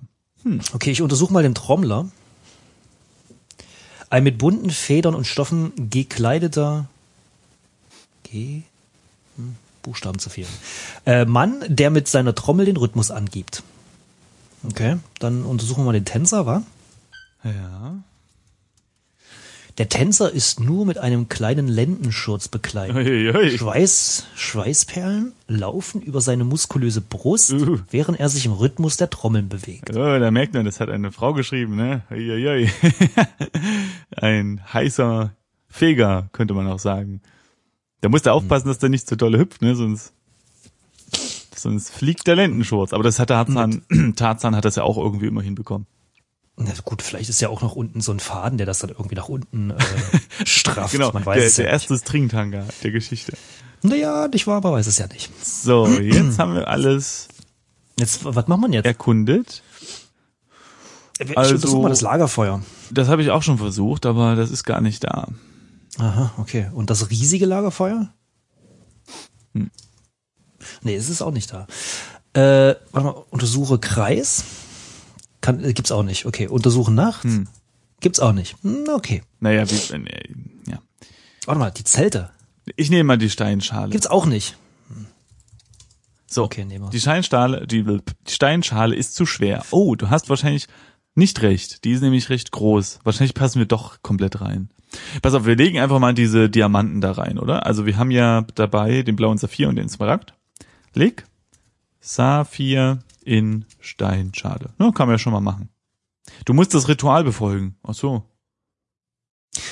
Okay, 0.74 0.92
ich 0.92 1.02
untersuche 1.02 1.34
mal 1.34 1.44
den 1.44 1.56
Trommler. 1.56 2.08
Ein 4.10 4.24
mit 4.24 4.38
bunten 4.38 4.70
Federn 4.70 5.16
und 5.16 5.26
Stoffen 5.26 5.74
gekleideter 5.90 6.88
G 8.36 8.64
hm, 9.38 9.56
Buchstaben 9.82 10.20
zu 10.20 10.30
viel. 10.30 10.46
Äh, 11.06 11.24
Mann, 11.24 11.64
der 11.70 11.90
mit 11.90 12.10
seiner 12.10 12.36
Trommel 12.36 12.66
den 12.66 12.76
Rhythmus 12.76 13.10
angibt. 13.10 13.64
Okay, 14.68 14.98
dann 15.20 15.44
untersuchen 15.44 15.82
wir 15.82 15.86
mal 15.86 15.94
den 15.94 16.04
Tänzer, 16.04 16.46
wa? 16.46 16.64
Ja. 17.46 17.96
Der 19.78 19.88
Tänzer 19.88 20.32
ist 20.32 20.60
nur 20.60 20.86
mit 20.86 20.98
einem 20.98 21.30
kleinen 21.30 21.70
Lendenschurz 21.70 22.50
bekleidet. 22.50 22.98
Uiuiui. 22.98 23.58
Schweiß, 23.58 24.26
Schweißperlen 24.36 25.32
laufen 25.48 26.02
über 26.02 26.20
seine 26.20 26.44
muskulöse 26.44 27.00
Brust, 27.00 27.54
Uh. 27.54 27.80
während 27.90 28.20
er 28.20 28.28
sich 28.28 28.46
im 28.46 28.52
Rhythmus 28.52 28.98
der 28.98 29.10
Trommeln 29.10 29.48
bewegt. 29.48 29.92
Oh, 29.92 30.20
da 30.20 30.32
merkt 30.32 30.54
man, 30.54 30.66
das 30.66 30.82
hat 30.82 30.90
eine 30.90 31.14
Frau 31.14 31.34
geschrieben, 31.34 31.78
ne? 31.78 32.02
Uiuiui. 32.12 32.70
Ein 34.12 34.62
heißer 34.74 35.32
Feger, 35.70 36.28
könnte 36.34 36.54
man 36.54 36.68
auch 36.68 36.80
sagen. 36.80 37.22
Da 38.06 38.10
muss 38.10 38.22
der 38.22 38.36
aufpassen, 38.36 38.68
dass 38.68 38.78
der 38.78 38.90
nicht 38.90 39.08
zu 39.08 39.18
dolle 39.18 39.40
hüpft, 39.40 39.64
ne? 39.64 39.76
Sonst, 39.76 40.14
sonst 41.56 41.90
fliegt 41.90 42.28
der 42.28 42.36
Lendenschurz. 42.36 42.94
Aber 42.94 43.02
das 43.02 43.18
hat 43.18 43.32
der 43.32 43.44
Tarzan, 43.44 43.82
Tarzan 44.16 44.56
hat 44.56 44.64
das 44.64 44.76
ja 44.76 44.84
auch 44.84 44.96
irgendwie 45.00 45.26
immer 45.26 45.42
hinbekommen. 45.42 45.88
Na 46.56 46.72
gut, 46.84 47.02
vielleicht 47.02 47.32
ist 47.32 47.42
ja 47.42 47.50
auch 47.50 47.64
noch 47.64 47.76
unten 47.76 48.02
so 48.02 48.12
ein 48.12 48.20
Faden, 48.20 48.60
der 48.60 48.68
das 48.68 48.78
dann 48.78 48.92
irgendwie 48.92 49.16
nach 49.16 49.28
unten 49.28 49.72
äh, 49.72 49.76
strafft. 50.46 50.92
Genau, 50.92 51.12
Man 51.14 51.26
weiß 51.26 51.40
der, 51.40 51.48
es 51.48 51.56
der 51.56 51.66
ja 51.66 51.72
erste 51.72 51.98
Stringtanga 51.98 52.68
der 52.84 52.92
Geschichte. 52.92 53.34
Naja, 53.82 54.28
nicht 54.28 54.46
wahr, 54.46 54.58
aber 54.58 54.74
weiß 54.74 54.86
es 54.86 55.00
ja 55.00 55.08
nicht. 55.08 55.32
So, 55.44 55.88
jetzt 55.88 56.38
haben 56.38 56.54
wir 56.54 56.68
alles 56.68 57.28
Jetzt, 58.00 58.24
was 58.24 58.48
macht 58.48 58.62
man 58.62 58.72
jetzt? 58.72 58.86
erkundet. 58.86 59.64
Ich 61.18 61.36
also- 61.36 61.56
untersuche 61.56 61.82
mal 61.82 61.90
das 61.90 62.02
Lagerfeuer. 62.02 62.62
Das 62.92 63.08
habe 63.08 63.24
ich 63.24 63.32
auch 63.32 63.42
schon 63.42 63.58
versucht, 63.58 64.06
aber 64.06 64.36
das 64.36 64.52
ist 64.52 64.64
gar 64.64 64.82
nicht 64.82 65.04
da. 65.06 65.28
Aha, 65.98 66.34
okay. 66.38 66.70
Und 66.74 66.90
das 66.90 67.10
riesige 67.10 67.46
Lagerfeuer? 67.46 68.14
Hm. 69.54 69.72
Nee, 70.82 70.96
es 70.96 71.10
ist 71.10 71.22
auch 71.22 71.32
nicht 71.32 71.54
da. 71.54 71.68
Äh, 72.34 72.76
warte 72.92 73.06
mal, 73.08 73.24
untersuche 73.30 73.80
Kreis. 73.80 74.44
Kann, 75.42 75.64
äh, 75.64 75.74
gibt's 75.74 75.92
auch 75.92 76.04
nicht. 76.04 76.26
Okay, 76.26 76.48
untersuche 76.48 76.92
Nacht. 76.92 77.24
Hm. 77.24 77.48
Gibt's 78.02 78.20
auch 78.20 78.34
nicht. 78.34 78.56
Hm, 78.62 78.86
okay. 78.94 79.24
Naja, 79.40 79.70
wie, 79.70 79.76
äh, 79.94 80.30
ja. 80.68 80.80
Warte 81.46 81.60
mal, 81.60 81.72
die 81.72 81.84
Zelte. 81.84 82.32
Ich 82.76 82.90
nehme 82.90 83.04
mal 83.06 83.18
die 83.18 83.30
Steinschale. 83.30 83.92
Gibt's 83.92 84.08
auch 84.08 84.26
nicht. 84.26 84.58
so, 86.28 86.44
Okay, 86.44 86.66
nehmen 86.66 86.86
wir. 86.86 86.90
die 86.90 87.00
Steinschale, 87.00 87.66
die, 87.68 87.84
die 87.84 88.02
Steinschale 88.32 88.96
ist 88.96 89.16
zu 89.16 89.26
schwer. 89.26 89.64
Oh, 89.72 89.96
du 89.96 90.10
hast 90.10 90.30
wahrscheinlich 90.30 90.68
nicht 91.14 91.42
recht. 91.42 91.86
Die 91.86 91.92
ist 91.92 92.02
nämlich 92.02 92.30
recht 92.30 92.52
groß. 92.52 93.00
Wahrscheinlich 93.04 93.34
passen 93.34 93.60
wir 93.60 93.66
doch 93.66 94.02
komplett 94.02 94.42
rein. 94.42 94.70
Pass 95.22 95.34
auf, 95.34 95.46
wir 95.46 95.56
legen 95.56 95.80
einfach 95.80 96.00
mal 96.00 96.14
diese 96.14 96.50
Diamanten 96.50 97.02
da 97.02 97.14
rein, 97.14 97.40
oder? 97.40 97.66
Also 97.66 97.86
wir 97.86 97.98
haben 97.98 98.12
ja 98.12 98.46
dabei 98.56 99.02
den 99.02 99.16
blauen 99.16 99.38
Saphir 99.38 99.70
und 99.70 99.76
den 99.76 99.90
Smaragd. 99.90 100.34
Leg 100.94 101.26
Saphir 102.00 103.04
in 103.24 103.66
Steinschale. 103.80 104.70
Ja, 104.80 104.92
kann 104.92 105.08
man 105.08 105.16
ja 105.16 105.20
schon 105.20 105.34
mal 105.34 105.42
machen. 105.42 105.70
Du 106.46 106.54
musst 106.54 106.74
das 106.74 106.88
Ritual 106.88 107.24
befolgen. 107.24 107.76
Ach 107.84 107.94
so. 107.94 108.24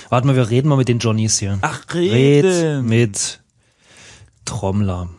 Warte 0.09 0.27
mal, 0.27 0.35
wir 0.35 0.49
reden 0.49 0.69
mal 0.69 0.77
mit 0.77 0.87
den 0.87 0.99
Johnnies 0.99 1.37
hier. 1.37 1.59
Ach, 1.61 1.85
Red 1.93 2.83
mit 2.83 3.41
Trommler. 4.45 5.09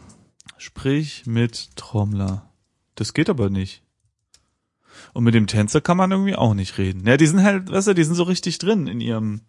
Sprich 0.59 1.27
mit 1.27 1.77
Trommler. 1.77 2.51
Das 2.95 3.15
geht 3.15 3.31
aber 3.31 3.51
nicht. 3.51 3.84
Und 5.15 5.25
mit 5.25 5.35
dem 5.35 5.47
Tänzer 5.47 5.81
kann 5.81 5.97
man 5.97 6.11
irgendwie 6.11 6.35
auch 6.35 6.55
nicht 6.55 6.77
reden. 6.77 7.07
Ja, 7.07 7.17
die 7.17 7.29
sind 7.29 7.43
halt, 7.43 7.71
weißt 7.71 7.87
du, 7.87 7.95
die 7.95 8.03
sind 8.03 8.17
so 8.17 8.25
richtig 8.25 8.59
drin 8.59 8.89
in 8.89 9.01
ihrem 9.01 9.43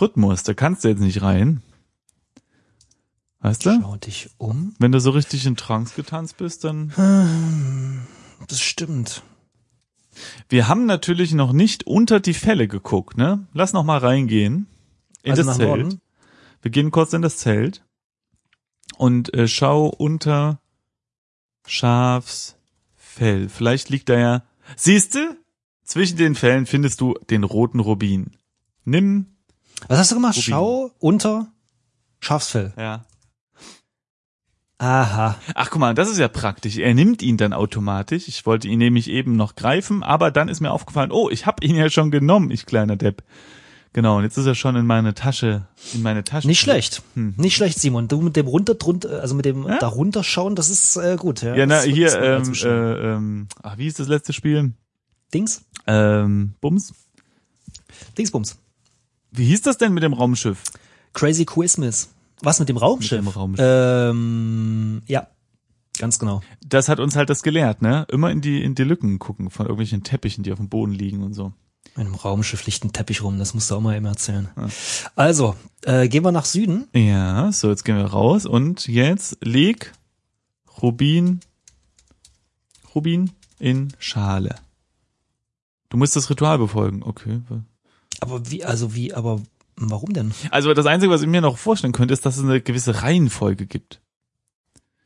Rhythmus. 0.00 0.44
Da 0.44 0.54
kannst 0.54 0.84
du 0.84 0.88
jetzt 0.88 1.00
nicht 1.00 1.22
rein. 1.22 1.60
Weißt 3.40 3.66
du? 3.66 3.78
Schau 3.82 3.96
dich 3.96 4.30
um. 4.38 4.74
Wenn 4.78 4.92
du 4.92 5.00
so 5.00 5.10
richtig 5.10 5.44
in 5.44 5.56
Trance 5.56 5.94
getanzt 5.96 6.36
bist, 6.36 6.62
dann. 6.64 6.92
Das 8.46 8.60
stimmt. 8.60 9.22
Wir 10.48 10.68
haben 10.68 10.86
natürlich 10.86 11.32
noch 11.32 11.52
nicht 11.52 11.86
unter 11.86 12.20
die 12.20 12.34
Fälle 12.34 12.68
geguckt, 12.68 13.16
ne? 13.16 13.46
Lass 13.52 13.72
noch 13.72 13.84
mal 13.84 13.98
reingehen. 13.98 14.66
In 15.22 15.32
Also 15.32 15.42
das 15.42 15.56
Zelt. 15.56 15.68
Norden? 15.68 16.00
Wir 16.62 16.70
gehen 16.70 16.90
kurz 16.92 17.12
in 17.12 17.22
das 17.22 17.38
Zelt 17.38 17.84
und 18.96 19.34
äh, 19.34 19.48
schau 19.48 19.86
unter 19.86 20.60
Schafsfell. 21.66 23.48
Vielleicht 23.48 23.90
liegt 23.90 24.08
da 24.08 24.18
ja. 24.18 24.42
Siehste? 24.76 25.36
Zwischen 25.84 26.18
den 26.18 26.34
Fällen 26.34 26.66
findest 26.66 27.00
du 27.00 27.14
den 27.30 27.44
roten 27.44 27.80
Rubin. 27.80 28.36
Nimm. 28.84 29.26
Was 29.88 29.98
hast 29.98 30.10
du 30.10 30.16
gemacht? 30.16 30.36
Rubin. 30.36 30.50
Schau 30.50 30.90
unter 30.98 31.52
Schafsfell. 32.20 32.74
Ja. 32.76 33.06
Aha. 34.78 35.36
Ach 35.54 35.70
guck 35.70 35.80
mal, 35.80 35.94
das 35.94 36.08
ist 36.08 36.18
ja 36.18 36.28
praktisch. 36.28 36.76
Er 36.76 36.94
nimmt 36.94 37.20
ihn 37.22 37.36
dann 37.36 37.52
automatisch. 37.52 38.28
Ich 38.28 38.46
wollte 38.46 38.68
ihn 38.68 38.78
nämlich 38.78 39.08
eben 39.08 39.34
noch 39.34 39.56
greifen, 39.56 40.04
aber 40.04 40.30
dann 40.30 40.48
ist 40.48 40.60
mir 40.60 40.70
aufgefallen, 40.70 41.10
oh, 41.10 41.30
ich 41.30 41.46
habe 41.46 41.64
ihn 41.66 41.74
ja 41.74 41.90
schon 41.90 42.12
genommen, 42.12 42.50
ich 42.50 42.64
kleiner 42.64 42.96
Depp. 42.96 43.24
Genau, 43.94 44.18
und 44.18 44.22
jetzt 44.24 44.36
ist 44.36 44.46
er 44.46 44.54
schon 44.54 44.76
in 44.76 44.86
meine 44.86 45.14
Tasche, 45.14 45.66
in 45.94 46.02
meine 46.02 46.22
Tasche. 46.22 46.46
Nicht 46.46 46.60
schlecht. 46.60 47.02
Hm. 47.14 47.34
Nicht 47.36 47.56
schlecht, 47.56 47.80
Simon. 47.80 48.06
Du 48.06 48.20
mit 48.20 48.36
dem 48.36 48.46
runter 48.46 48.74
drunter, 48.74 49.20
also 49.20 49.34
mit 49.34 49.44
dem 49.44 49.66
Ja? 49.66 49.78
darunter 49.78 50.22
schauen, 50.22 50.54
das 50.54 50.68
ist 50.68 50.96
äh, 50.96 51.16
gut. 51.18 51.42
Ja, 51.42 51.54
Ja, 51.56 51.66
na, 51.66 51.80
hier, 51.80 52.20
ähm, 52.20 52.52
äh, 52.52 52.68
ähm, 53.14 53.48
ach, 53.62 53.78
wie 53.78 53.86
ist 53.86 53.98
das 53.98 54.08
letzte 54.08 54.32
Spiel? 54.32 54.72
Dings, 55.32 55.62
Ähm, 55.86 56.54
Bums? 56.60 56.92
Dingsbums. 58.16 58.58
Wie 59.30 59.44
hieß 59.46 59.62
das 59.62 59.78
denn 59.78 59.92
mit 59.94 60.02
dem 60.02 60.12
Raumschiff? 60.12 60.62
Crazy 61.14 61.44
Christmas. 61.44 62.10
Was 62.42 62.60
mit 62.60 62.68
dem 62.68 62.76
Raumschiff? 62.76 63.18
Mit 63.22 63.34
dem 63.34 63.38
Raumschiff. 63.38 63.64
Ähm, 63.66 65.02
ja, 65.06 65.26
ganz 65.98 66.18
genau. 66.18 66.40
Das 66.66 66.88
hat 66.88 67.00
uns 67.00 67.16
halt 67.16 67.30
das 67.30 67.42
gelehrt, 67.42 67.82
ne? 67.82 68.06
Immer 68.10 68.30
in 68.30 68.40
die, 68.40 68.62
in 68.62 68.74
die 68.74 68.84
Lücken 68.84 69.18
gucken 69.18 69.50
von 69.50 69.66
irgendwelchen 69.66 70.02
Teppichen, 70.04 70.44
die 70.44 70.52
auf 70.52 70.58
dem 70.58 70.68
Boden 70.68 70.92
liegen 70.92 71.22
und 71.22 71.34
so. 71.34 71.52
Mit 71.96 72.06
einem 72.06 72.14
Raumschiff 72.14 72.64
liegt 72.66 72.84
ein 72.84 72.92
Teppich 72.92 73.22
rum, 73.22 73.38
das 73.38 73.54
musst 73.54 73.70
du 73.70 73.74
auch 73.74 73.80
mal 73.80 73.96
eben 73.96 74.06
erzählen. 74.06 74.48
Ja. 74.56 74.68
Also, 75.16 75.56
äh, 75.84 76.08
gehen 76.08 76.24
wir 76.24 76.32
nach 76.32 76.44
Süden. 76.44 76.86
Ja, 76.94 77.50
so, 77.52 77.70
jetzt 77.70 77.84
gehen 77.84 77.96
wir 77.96 78.04
raus 78.04 78.46
und 78.46 78.86
jetzt 78.86 79.38
leg 79.40 79.92
Rubin, 80.80 81.40
Rubin 82.94 83.32
in 83.58 83.92
Schale. 83.98 84.54
Du 85.88 85.96
musst 85.96 86.14
das 86.14 86.30
Ritual 86.30 86.58
befolgen, 86.58 87.02
okay. 87.02 87.40
Aber 88.20 88.50
wie, 88.50 88.64
also 88.64 88.94
wie, 88.94 89.14
aber 89.14 89.40
warum 89.76 90.12
denn? 90.12 90.32
Also 90.50 90.74
das 90.74 90.86
Einzige, 90.86 91.12
was 91.12 91.22
ich 91.22 91.28
mir 91.28 91.40
noch 91.40 91.58
vorstellen 91.58 91.92
könnte, 91.92 92.14
ist, 92.14 92.26
dass 92.26 92.36
es 92.36 92.44
eine 92.44 92.60
gewisse 92.60 93.02
Reihenfolge 93.02 93.66
gibt. 93.66 94.00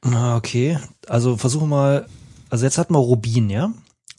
Okay. 0.03 0.79
Also 1.07 1.37
versuchen 1.37 1.71
wir 1.71 1.77
mal, 1.77 2.09
also 2.51 2.65
jetzt 2.65 2.79
hatten 2.79 2.95
wir 2.95 2.99
Rubin, 2.99 3.51
ja? 3.51 3.73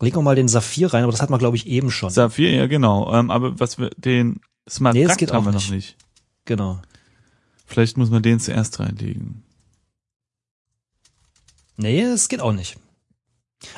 Legen 0.04 0.18
wir 0.18 0.22
mal 0.22 0.36
den 0.36 0.48
Saphir 0.48 0.94
rein, 0.94 1.04
aber 1.04 1.12
das 1.12 1.22
hatten 1.22 1.34
wir, 1.34 1.38
glaube 1.40 1.56
ich, 1.58 1.66
eben 1.68 1.90
schon. 1.92 2.10
Saphir, 2.10 2.52
ja 2.52 2.68
genau. 2.68 3.12
Ähm, 3.14 3.32
aber 3.32 3.60
was 3.60 3.78
wir, 3.78 3.90
den 3.98 4.42
Smaragd 4.70 4.98
Nee, 4.98 5.06
das 5.06 5.18
geht 5.18 5.32
haben 5.32 5.44
auch 5.44 5.46
wir 5.50 5.54
nicht. 5.54 5.68
noch 5.70 5.76
nicht. 5.76 5.96
genau. 6.46 6.80
Vielleicht 7.66 7.98
muss 7.98 8.10
man 8.10 8.22
den 8.22 8.40
zuerst 8.40 8.80
reinlegen. 8.80 9.44
Nee, 11.78 12.02
es 12.02 12.30
geht 12.30 12.42
auch 12.42 12.54
nicht. 12.54 12.78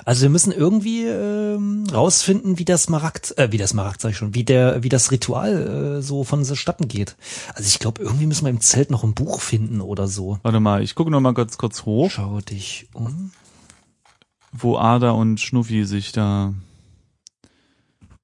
Also 0.04 0.24
wir 0.24 0.30
müssen 0.30 0.52
irgendwie 0.52 1.06
ähm, 1.06 1.86
rausfinden, 1.94 2.58
wie 2.58 2.66
das 2.66 2.84
Smaragd, 2.84 3.38
äh, 3.38 3.52
wie 3.52 3.58
das 3.60 3.70
Smaragd 3.70 4.02
sag 4.02 4.10
ich 4.12 4.18
schon, 4.18 4.34
wie 4.34 4.44
der, 4.44 4.82
wie 4.84 4.90
das 4.90 5.12
Ritual 5.12 5.98
äh, 5.98 6.02
so 6.02 6.24
vonstatten 6.24 6.88
geht. 6.88 7.16
Also 7.54 7.68
ich 7.68 7.78
glaube, 7.80 8.02
irgendwie 8.02 8.26
müssen 8.26 8.46
wir 8.46 8.50
im 8.50 8.62
Zelt 8.62 8.90
noch 8.90 9.04
ein 9.04 9.14
Buch 9.14 9.42
finden 9.42 9.82
oder 9.82 10.08
so. 10.08 10.40
Warte 10.42 10.60
mal, 10.60 10.82
ich 10.82 10.96
gucke 10.96 11.12
noch 11.12 11.22
mal 11.22 11.36
ganz 11.36 11.58
kurz 11.60 11.86
hoch, 11.86 12.10
Schau 12.10 12.42
dich 12.42 12.88
um. 12.94 13.32
Wo 14.58 14.78
Ada 14.78 15.12
und 15.12 15.40
Schnuffi 15.40 15.86
sich 15.86 16.12
da. 16.12 16.54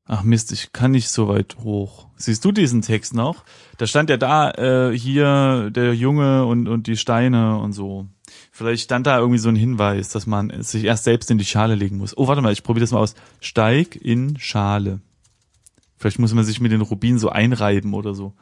Ach 0.06 0.24
Mist, 0.24 0.52
ich 0.52 0.74
kann 0.74 0.92
nicht 0.92 1.10
so 1.10 1.28
weit 1.28 1.58
hoch. 1.64 2.08
Siehst 2.18 2.44
du 2.44 2.52
diesen 2.52 2.82
Text 2.82 3.14
noch? 3.14 3.44
Da 3.78 3.88
stand 3.88 4.10
ja 4.10 4.18
da 4.18 4.52
äh, 4.52 4.98
hier 4.98 5.70
der 5.72 5.94
Junge 5.96 6.46
und 6.46 6.68
und 6.68 6.88
die 6.88 6.98
Steine 6.98 7.58
und 7.60 7.74
so. 7.74 8.08
Vielleicht 8.52 8.84
stand 8.84 9.08
da 9.08 9.20
irgendwie 9.20 9.40
so 9.40 9.50
ein 9.50 9.56
Hinweis, 9.56 10.10
dass 10.10 10.28
man 10.28 10.64
sich 10.64 10.84
erst 10.84 11.04
selbst 11.06 11.32
in 11.32 11.38
die 11.38 11.46
Schale 11.46 11.76
legen 11.76 11.98
muss. 11.98 12.18
Oh, 12.18 12.28
warte 12.28 12.42
mal, 12.42 12.54
ich 12.54 12.64
probiere 12.64 12.84
das 12.84 12.92
mal 12.92 13.00
aus. 13.00 13.16
Steig 13.40 13.96
in 13.96 14.38
Schale. 14.38 15.02
Vielleicht 15.98 16.20
muss 16.20 16.34
man 16.34 16.44
sich 16.44 16.60
mit 16.60 16.72
den 16.72 16.82
Rubinen 16.82 17.20
so 17.20 17.30
einreiben 17.30 17.94
oder 17.94 18.14
so. 18.14 18.34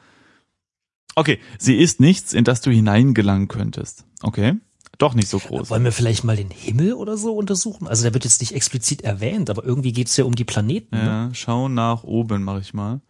Okay, 1.15 1.39
sie 1.57 1.75
ist 1.75 1.99
nichts, 1.99 2.33
in 2.33 2.45
das 2.45 2.61
du 2.61 2.71
hineingelangen 2.71 3.47
könntest. 3.47 4.05
Okay, 4.21 4.55
doch 4.99 5.15
nicht 5.15 5.27
so 5.27 5.39
groß. 5.39 5.69
Wollen 5.69 5.83
wir 5.83 5.91
vielleicht 5.91 6.23
mal 6.23 6.35
den 6.35 6.51
Himmel 6.51 6.93
oder 6.93 7.17
so 7.17 7.35
untersuchen? 7.35 7.87
Also 7.87 8.03
der 8.03 8.13
wird 8.13 8.25
jetzt 8.25 8.41
nicht 8.41 8.53
explizit 8.53 9.01
erwähnt, 9.01 9.49
aber 9.49 9.63
irgendwie 9.63 9.93
geht's 9.93 10.15
ja 10.17 10.25
um 10.25 10.35
die 10.35 10.43
Planeten. 10.43 10.95
Ne? 10.95 11.03
Ja, 11.03 11.29
schau 11.33 11.69
nach 11.69 12.03
oben, 12.03 12.43
mache 12.43 12.59
ich 12.59 12.73
mal. 12.73 13.01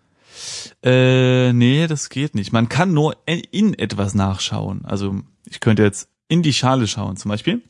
Äh, 0.83 1.51
nee, 1.51 1.87
das 1.87 2.09
geht 2.09 2.35
nicht. 2.35 2.53
Man 2.53 2.69
kann 2.69 2.93
nur 2.93 3.17
in 3.25 3.73
etwas 3.73 4.13
nachschauen. 4.13 4.85
Also 4.85 5.15
ich 5.45 5.59
könnte 5.59 5.83
jetzt 5.83 6.07
in 6.27 6.43
die 6.43 6.53
Schale 6.53 6.87
schauen, 6.87 7.17
zum 7.17 7.29
Beispiel. 7.29 7.61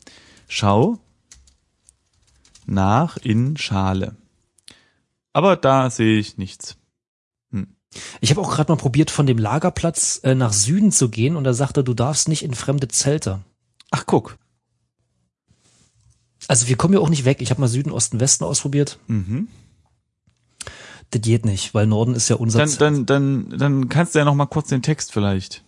Schau 0.47 0.99
nach 2.65 3.17
in 3.17 3.57
Schale. 3.57 4.15
Aber 5.33 5.55
da 5.55 5.89
sehe 5.89 6.19
ich 6.19 6.37
nichts. 6.37 6.75
Ich 8.21 8.29
habe 8.29 8.41
auch 8.41 8.51
gerade 8.51 8.71
mal 8.71 8.77
probiert, 8.77 9.09
von 9.09 9.25
dem 9.25 9.39
Lagerplatz 9.39 10.19
äh, 10.23 10.35
nach 10.35 10.53
Süden 10.53 10.91
zu 10.91 11.09
gehen 11.09 11.35
und 11.35 11.43
da 11.43 11.53
sagte, 11.53 11.83
du 11.83 11.95
darfst 11.95 12.27
nicht 12.27 12.43
in 12.43 12.53
fremde 12.53 12.87
Zelte. 12.87 13.39
Ach, 13.91 14.05
guck. 14.05 14.37
Also 16.47 16.67
wir 16.67 16.77
kommen 16.77 16.93
ja 16.93 16.99
auch 16.99 17.09
nicht 17.09 17.25
weg. 17.25 17.41
Ich 17.41 17.51
habe 17.51 17.61
mal 17.61 17.67
Süden, 17.67 17.91
Osten, 17.91 18.19
Westen 18.19 18.43
ausprobiert. 18.43 18.99
Mhm. 19.07 19.47
Das 21.11 21.21
geht 21.21 21.45
nicht, 21.45 21.73
weil 21.73 21.87
Norden 21.87 22.13
ist 22.13 22.29
ja 22.29 22.35
unser 22.35 22.59
Dann, 22.59 22.69
Zelt. 22.69 22.81
dann, 22.81 23.05
dann, 23.05 23.49
dann 23.57 23.89
kannst 23.89 24.13
du 24.13 24.19
ja 24.19 24.25
noch 24.25 24.35
mal 24.35 24.45
kurz 24.45 24.69
den 24.69 24.81
Text 24.81 25.11
vielleicht. 25.11 25.63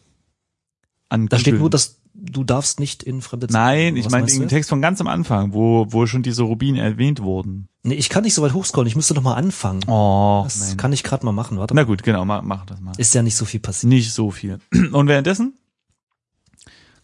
Da 1.10 1.40
steht 1.40 1.58
nur, 1.60 1.70
dass 1.70 2.00
du 2.14 2.44
darfst 2.44 2.80
nicht 2.80 3.04
in 3.04 3.22
fremde 3.22 3.48
Zelte. 3.48 3.58
Nein, 3.60 3.96
ich 3.98 4.10
meine 4.10 4.28
den? 4.28 4.48
Text 4.48 4.70
von 4.70 4.82
ganz 4.82 5.02
am 5.02 5.08
Anfang, 5.08 5.54
wo, 5.54 5.88
wo 5.90 6.06
schon 6.06 6.24
diese 6.24 6.44
Rubine 6.44 6.82
erwähnt 6.82 7.22
wurden. 7.22 7.68
Nee, 7.84 7.96
ich 7.96 8.10
kann 8.10 8.24
nicht 8.24 8.34
so 8.34 8.42
weit 8.42 8.54
hochscrollen. 8.54 8.88
Ich 8.88 8.96
müsste 8.96 9.14
noch 9.14 9.24
mal 9.24 9.34
anfangen. 9.34 9.84
Oh, 9.88 10.42
das 10.46 10.60
Mensch. 10.60 10.78
kann 10.78 10.94
ich 10.94 11.04
gerade 11.04 11.26
mal 11.26 11.32
machen. 11.32 11.58
Warte 11.58 11.74
Na 11.74 11.82
mal. 11.82 11.86
gut, 11.88 12.04
genau, 12.04 12.24
mach, 12.24 12.44
mach 12.44 12.66
das 12.66 12.80
mal. 12.80 12.94
Ist 12.98 13.14
ja 13.14 13.24
nicht 13.24 13.36
so 13.36 13.46
viel 13.46 13.60
passiert. 13.60 13.90
Nicht 13.90 14.14
so 14.14 14.32
viel. 14.32 14.60
Und 14.92 15.08
währenddessen 15.08 15.56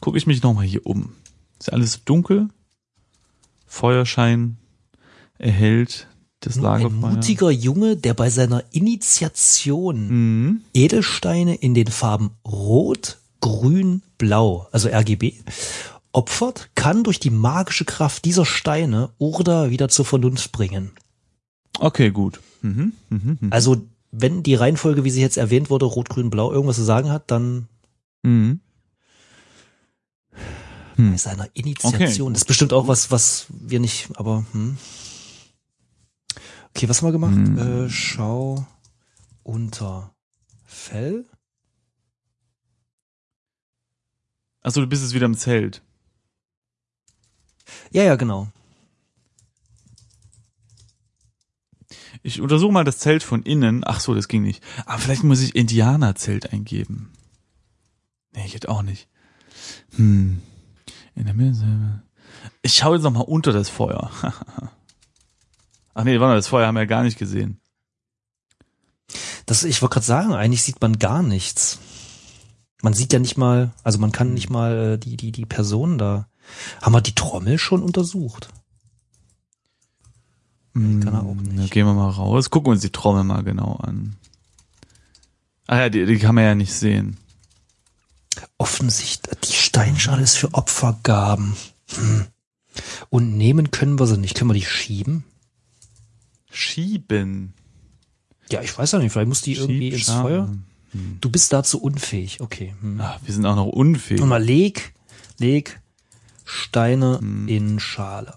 gucke 0.02 0.18
ich 0.18 0.28
mich 0.28 0.42
nochmal 0.44 0.66
hier 0.66 0.86
um. 0.86 1.14
Ist 1.60 1.72
alles 1.74 2.04
dunkel. 2.06 2.50
Feuerschein 3.66 4.58
erhellt 5.38 6.08
das 6.40 6.56
Nur 6.56 6.72
ein 6.72 6.84
Lagerfeuer. 6.84 7.10
mutiger 7.16 7.52
Junge, 7.52 7.98
der 7.98 8.14
bei 8.14 8.30
seiner 8.30 8.64
Initiation 8.72 10.08
Mhm. 10.08 10.62
Edelsteine 10.74 11.56
in 11.56 11.74
den 11.74 11.88
Farben 11.88 12.32
Rot, 12.46 13.18
Grün, 13.42 14.02
Blau, 14.18 14.68
also 14.72 14.88
RGB, 14.90 15.34
opfert, 16.12 16.70
kann 16.76 17.04
durch 17.04 17.20
die 17.20 17.30
magische 17.30 17.86
Kraft 17.86 18.26
dieser 18.26 18.46
Steine 18.46 19.10
Urda 19.18 19.70
wieder 19.70 19.90
zur 19.90 20.06
Vernunft 20.06 20.52
bringen. 20.52 20.92
Okay, 21.80 22.12
gut. 22.12 22.40
Mhm. 22.62 22.94
Mhm. 23.10 23.38
Mhm. 23.42 23.48
Also 23.52 23.82
wenn 24.12 24.42
die 24.42 24.56
Reihenfolge, 24.56 25.04
wie 25.04 25.12
sie 25.12 25.22
jetzt 25.22 25.38
erwähnt 25.38 25.70
wurde, 25.70 25.86
Rot, 25.86 26.10
Grün, 26.10 26.30
Blau 26.30 26.52
irgendwas 26.52 26.78
zu 26.78 26.84
sagen 26.84 27.10
hat, 27.10 27.30
dann 27.32 27.68
Mhm. 28.24 28.60
Hm. 30.98 31.12
bei 31.12 31.18
seiner 31.18 31.48
Initiation. 31.54 32.34
Das 32.34 32.42
ist 32.42 32.48
bestimmt 32.48 32.74
auch 32.74 32.88
was, 32.88 33.12
was 33.12 33.46
wir 33.50 33.80
nicht, 33.80 34.10
aber 34.16 34.46
hm. 34.52 34.78
Okay, 36.76 36.90
was 36.90 37.02
haben 37.02 37.08
wir 37.08 37.12
gemacht? 37.12 37.36
Hm. 37.36 37.86
Äh, 37.86 37.90
schau 37.90 38.68
unter 39.44 40.14
Fell. 40.66 41.26
Achso, 44.62 44.82
du 44.82 44.88
bist 44.88 45.02
jetzt 45.02 45.14
wieder 45.14 45.28
im 45.28 45.38
Zelt. 45.38 45.82
Ja, 47.92 48.04
ja, 48.04 48.16
genau. 48.16 48.48
Ich 52.24 52.42
untersuche 52.42 52.74
mal 52.74 52.84
das 52.84 53.00
Zelt 53.00 53.24
von 53.24 53.44
innen. 53.44 53.84
Ach 53.86 54.00
so, 54.00 54.14
das 54.14 54.28
ging 54.28 54.44
nicht. 54.44 54.64
Aber 54.86 55.00
vielleicht 55.00 55.24
muss 55.24 55.42
ich 55.42 55.56
Indianerzelt 55.56 56.52
eingeben. 56.52 57.14
Nee, 58.34 58.46
ich 58.46 58.54
hätte 58.56 58.70
auch 58.70 58.82
nicht. 58.82 59.08
Hm. 59.96 60.42
In 61.18 61.26
der 61.26 61.34
Mitte. 61.34 62.04
Ich 62.62 62.76
schaue 62.76 62.96
jetzt 62.96 63.04
noch 63.04 63.12
mal 63.12 63.22
unter 63.22 63.52
das 63.52 63.70
Feuer. 63.70 64.12
Ach 65.94 66.04
nee, 66.04 66.20
warte 66.20 66.36
das 66.36 66.48
Feuer 66.48 66.68
haben 66.68 66.76
wir 66.76 66.82
ja 66.82 66.86
gar 66.86 67.02
nicht 67.02 67.18
gesehen. 67.18 67.60
Das, 69.48 69.64
ich 69.64 69.82
wollte 69.82 69.94
gerade 69.96 70.06
sagen, 70.06 70.34
eigentlich 70.36 70.62
sieht 70.62 70.80
man 70.80 71.00
gar 71.00 71.24
nichts. 71.24 71.80
Man 72.84 72.94
sieht 72.94 73.14
ja 73.14 73.20
nicht 73.20 73.36
mal, 73.36 73.72
also 73.84 73.98
man 73.98 74.12
kann 74.12 74.36
nicht 74.36 74.52
mal 74.52 74.94
äh, 74.94 74.98
die, 75.00 75.18
die, 75.18 75.32
die 75.32 75.48
Person 75.48 75.98
da. 75.98 76.28
Haben 76.82 76.94
wir 76.94 77.02
die 77.02 77.16
Trommel 77.16 77.58
schon 77.58 77.82
untersucht? 77.82 78.50
Nee, 80.76 81.04
kann 81.04 81.16
er 81.16 81.24
auch 81.24 81.32
Hm, 81.32 81.42
nicht. 81.42 81.58
Da 81.58 81.74
gehen 81.74 81.88
wir 81.88 81.96
mal 81.96 82.12
raus. 82.12 82.52
Gucken 82.52 82.68
wir 82.68 82.72
uns 82.74 82.82
die 82.82 82.92
Trommel 82.92 83.24
mal 83.24 83.44
genau 83.44 83.78
an. 83.82 84.18
Ah 85.66 85.80
ja, 85.80 85.90
die, 85.90 86.06
die 86.06 86.20
kann 86.20 86.36
man 86.36 86.44
ja 86.44 86.54
nicht 86.54 86.74
sehen. 86.74 87.18
Offensichtlich, 88.58 89.38
die 89.42 89.54
Steinschale 89.54 90.24
ist 90.24 90.36
für 90.38 90.54
Opfergaben. 90.54 91.56
Hm. 91.96 92.26
Und 93.10 93.38
nehmen 93.38 93.72
können 93.72 94.00
wir 94.00 94.08
sie 94.08 94.18
nicht. 94.18 94.36
Können 94.36 94.50
wir 94.50 94.54
die 94.56 94.66
schieben? 94.66 95.24
Schieben. 96.52 97.54
Ja, 98.50 98.62
ich 98.62 98.76
weiß 98.78 98.94
ja 98.94 99.00
nicht. 99.00 99.12
Vielleicht 99.12 99.28
muss 99.28 99.42
die 99.42 99.54
irgendwie 99.54 99.90
ins. 99.90 100.10
Feuer. 100.10 100.50
Du 101.22 101.30
bist 101.30 101.52
dazu 101.54 101.82
unfähig. 101.82 102.40
Okay. 102.42 102.74
Hm. 102.82 103.00
Ah, 103.02 103.20
wir 103.24 103.34
sind 103.34 103.46
auch 103.46 103.56
noch 103.56 103.68
unfähig. 103.68 104.22
Und 104.22 104.30
mal 104.30 104.44
leg, 104.44 104.94
leg 105.38 105.80
Steine 106.46 107.20
Hm. 107.20 107.48
in 107.48 107.80
Schale. 107.80 108.34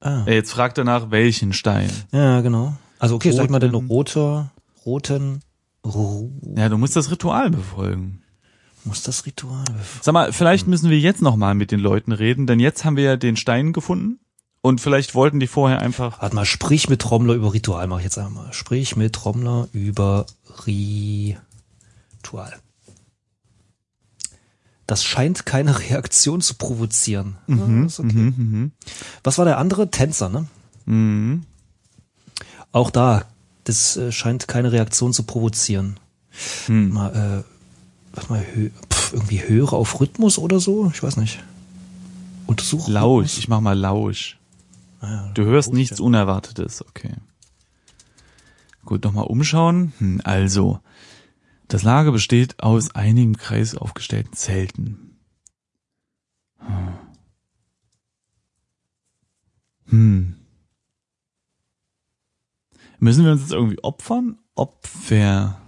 Ah. 0.00 0.24
Äh, 0.26 0.34
Jetzt 0.34 0.52
fragt 0.52 0.76
er 0.78 0.84
nach 0.84 1.10
welchen 1.10 1.52
Stein. 1.52 1.90
Ja, 2.12 2.40
genau. 2.40 2.76
Also 2.98 3.14
okay, 3.16 3.32
sag 3.32 3.48
mal 3.50 3.58
den 3.58 3.70
Roten. 3.74 3.86
roter, 3.88 4.52
roten, 4.84 5.40
Ja, 6.56 6.68
du 6.68 6.78
musst 6.78 6.96
das 6.96 7.10
Ritual 7.10 7.50
befolgen. 7.50 8.22
muss 8.84 9.02
das 9.02 9.26
Ritual. 9.26 9.64
bef- 9.64 10.02
Sag 10.02 10.12
mal, 10.14 10.32
vielleicht 10.32 10.66
müssen 10.66 10.90
wir 10.90 10.98
jetzt 10.98 11.20
noch 11.22 11.36
mal 11.36 11.54
mit 11.54 11.70
den 11.70 11.80
Leuten 11.80 12.12
reden, 12.12 12.46
denn 12.46 12.58
jetzt 12.60 12.84
haben 12.84 12.96
wir 12.96 13.04
ja 13.04 13.16
den 13.16 13.36
Stein 13.36 13.72
gefunden 13.72 14.18
und 14.62 14.80
vielleicht 14.80 15.14
wollten 15.14 15.40
die 15.40 15.46
vorher 15.46 15.80
einfach. 15.80 16.22
Warte 16.22 16.34
mal, 16.34 16.44
sprich 16.46 16.88
mit 16.88 17.00
Trommler 17.02 17.34
über 17.34 17.52
Ritual, 17.52 17.86
mach 17.86 17.98
ich 17.98 18.04
jetzt 18.04 18.18
einmal. 18.18 18.52
Sprich 18.52 18.96
mit 18.96 19.12
Trommler 19.14 19.68
über 19.72 20.24
Ritual. 20.66 22.54
Das 24.86 25.02
scheint 25.04 25.46
keine 25.46 25.78
Reaktion 25.90 26.40
zu 26.40 26.54
provozieren. 26.54 27.36
Ja, 27.46 27.84
ist 27.86 28.00
okay. 28.00 28.12
Mhm, 28.12 28.34
mhm, 28.36 28.72
Was 29.22 29.38
war 29.38 29.44
der 29.44 29.58
andere? 29.58 29.90
Tänzer, 29.90 30.28
ne? 30.28 30.46
mhm. 30.86 31.44
Auch 32.72 32.90
da, 32.90 33.24
das 33.64 33.96
äh, 33.96 34.12
scheint 34.12 34.48
keine 34.48 34.72
Reaktion 34.72 35.12
zu 35.12 35.24
provozieren. 35.24 35.98
Hm. 36.66 36.90
Mal, 36.90 37.44
äh, 37.44 38.14
warte 38.14 38.32
mal, 38.32 38.44
hö 38.54 38.70
pf, 38.90 39.12
irgendwie 39.12 39.42
höre 39.42 39.72
auf 39.72 40.00
Rhythmus 40.00 40.38
oder 40.38 40.60
so? 40.60 40.90
Ich 40.94 41.02
weiß 41.02 41.16
nicht. 41.16 41.42
Untersuch. 42.46 42.88
Lausch, 42.88 43.24
Rhythmus? 43.24 43.38
ich 43.38 43.48
mach 43.48 43.60
mal 43.60 43.78
Lausch. 43.78 44.38
Ah 45.00 45.10
ja, 45.10 45.30
Du 45.34 45.44
hörst 45.44 45.68
Lausch, 45.68 45.78
nichts 45.78 45.98
ja. 45.98 46.04
Unerwartetes, 46.04 46.84
okay. 46.86 47.14
Gut, 48.84 49.04
nochmal 49.04 49.26
umschauen. 49.26 49.92
Hm, 49.98 50.20
also, 50.24 50.80
das 51.68 51.82
Lager 51.82 52.12
besteht 52.12 52.62
aus 52.62 52.94
einigen 52.94 53.36
Kreis 53.36 53.74
aufgestellten 53.74 54.34
Zelten. 54.34 55.16
Hm. 59.88 60.34
Müssen 63.04 63.26
wir 63.26 63.32
uns 63.32 63.42
jetzt 63.42 63.52
irgendwie 63.52 63.84
opfern? 63.84 64.38
Opfer. 64.54 65.60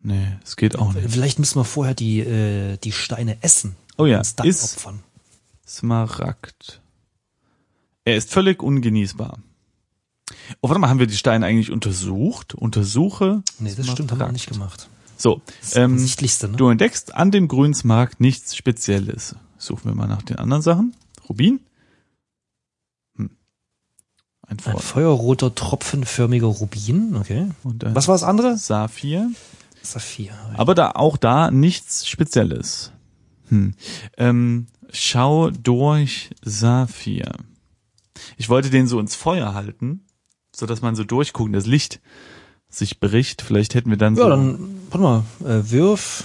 Nee, 0.00 0.38
es 0.44 0.54
geht 0.54 0.78
auch 0.78 0.92
nicht. 0.92 1.10
Vielleicht 1.10 1.40
müssen 1.40 1.58
wir 1.58 1.64
vorher 1.64 1.94
die, 1.94 2.20
äh, 2.20 2.76
die 2.76 2.92
Steine 2.92 3.42
essen. 3.42 3.74
Oh 3.96 4.06
ja, 4.06 4.22
dann 4.36 4.46
ist 4.46 4.76
opfern. 4.76 5.02
Smaragd. 5.66 6.80
Er 8.04 8.16
ist 8.16 8.30
völlig 8.30 8.62
ungenießbar. 8.62 9.40
Oh, 10.60 10.68
warte 10.68 10.78
mal, 10.78 10.90
haben 10.90 11.00
wir 11.00 11.08
die 11.08 11.16
Steine 11.16 11.44
eigentlich 11.46 11.72
untersucht? 11.72 12.54
Untersuche. 12.54 13.42
Nee, 13.58 13.74
das 13.76 13.88
stimmt, 13.88 14.12
haben 14.12 14.18
wir 14.18 14.26
Smaragd. 14.26 14.32
nicht 14.34 14.48
gemacht. 14.48 14.88
So, 15.16 15.42
ähm, 15.74 15.96
ne? 15.96 16.56
du 16.56 16.68
entdeckst 16.68 17.16
an 17.16 17.32
dem 17.32 17.48
grünen 17.48 17.74
Smaragd 17.74 18.20
nichts 18.20 18.54
Spezielles. 18.54 19.34
Suchen 19.58 19.86
wir 19.86 19.96
mal 19.96 20.06
nach 20.06 20.22
den 20.22 20.36
anderen 20.36 20.62
Sachen. 20.62 20.94
Rubin? 21.28 21.58
Ein 24.46 24.56
Ein 24.56 24.58
Feuer. 24.58 24.78
feuerroter, 24.78 25.54
tropfenförmiger 25.54 26.46
Rubin, 26.46 27.16
okay. 27.16 27.48
Ein 27.64 27.94
Was 27.94 28.08
war 28.08 28.14
das 28.14 28.22
andere? 28.22 28.56
Saphir. 28.56 29.30
Saphir. 29.82 30.32
Aber 30.56 30.74
da 30.74 30.92
auch 30.92 31.16
da 31.16 31.50
nichts 31.50 32.06
Spezielles. 32.06 32.92
Hm. 33.48 33.74
Ähm, 34.16 34.66
schau 34.90 35.50
durch 35.50 36.30
Saphir. 36.42 37.32
Ich 38.36 38.48
wollte 38.48 38.70
den 38.70 38.86
so 38.86 39.00
ins 39.00 39.14
Feuer 39.14 39.54
halten, 39.54 40.04
so 40.54 40.66
dass 40.66 40.82
man 40.82 40.94
so 40.94 41.04
durchgucken, 41.04 41.52
das 41.52 41.66
Licht 41.66 42.00
sich 42.68 43.00
bricht. 43.00 43.42
Vielleicht 43.42 43.74
hätten 43.74 43.90
wir 43.90 43.96
dann 43.96 44.16
so. 44.16 44.22
Ja, 44.22 44.28
dann, 44.30 44.80
warte 44.90 44.98
mal, 44.98 45.24
äh, 45.40 45.70
wirf 45.70 46.24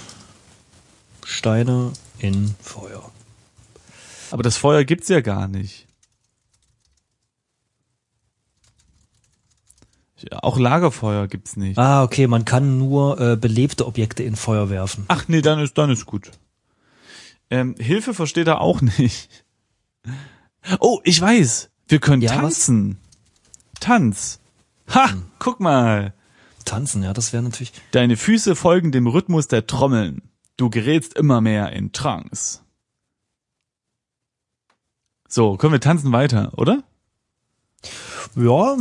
Steine 1.24 1.92
in 2.18 2.54
Feuer. 2.60 3.10
Aber 4.30 4.42
das 4.42 4.56
Feuer 4.56 4.84
gibt's 4.84 5.08
ja 5.08 5.20
gar 5.20 5.48
nicht. 5.48 5.86
Auch 10.42 10.58
Lagerfeuer 10.58 11.26
gibt's 11.28 11.56
nicht. 11.56 11.78
Ah, 11.78 12.02
okay, 12.02 12.26
man 12.26 12.44
kann 12.44 12.78
nur 12.78 13.20
äh, 13.20 13.36
belebte 13.36 13.86
Objekte 13.86 14.22
in 14.22 14.36
Feuer 14.36 14.70
werfen. 14.70 15.04
Ach 15.08 15.24
nee, 15.28 15.40
dann 15.42 15.58
ist 15.60 15.76
dann 15.78 15.90
ist 15.90 16.06
gut. 16.06 16.30
Ähm, 17.50 17.74
Hilfe 17.78 18.14
versteht 18.14 18.46
er 18.46 18.60
auch 18.60 18.80
nicht. 18.98 19.44
Oh, 20.78 21.00
ich 21.04 21.20
weiß. 21.20 21.70
Wir 21.88 21.98
können 22.00 22.22
Ja, 22.22 22.30
was? 22.36 22.40
tanzen. 22.40 22.98
Tanz. 23.80 24.40
Ha, 24.94 25.10
guck 25.38 25.60
mal. 25.60 26.12
Tanzen, 26.64 27.02
ja, 27.02 27.12
das 27.12 27.32
wäre 27.32 27.42
natürlich. 27.42 27.72
Deine 27.92 28.16
Füße 28.16 28.54
folgen 28.54 28.92
dem 28.92 29.06
Rhythmus 29.06 29.48
der 29.48 29.66
Trommeln. 29.66 30.22
Du 30.56 30.68
gerätst 30.70 31.14
immer 31.14 31.40
mehr 31.40 31.72
in 31.72 31.92
Trance. 31.92 32.60
So, 35.28 35.56
können 35.56 35.72
wir 35.72 35.80
tanzen 35.80 36.12
weiter, 36.12 36.52
oder? 36.56 36.82
Ja, 38.36 38.76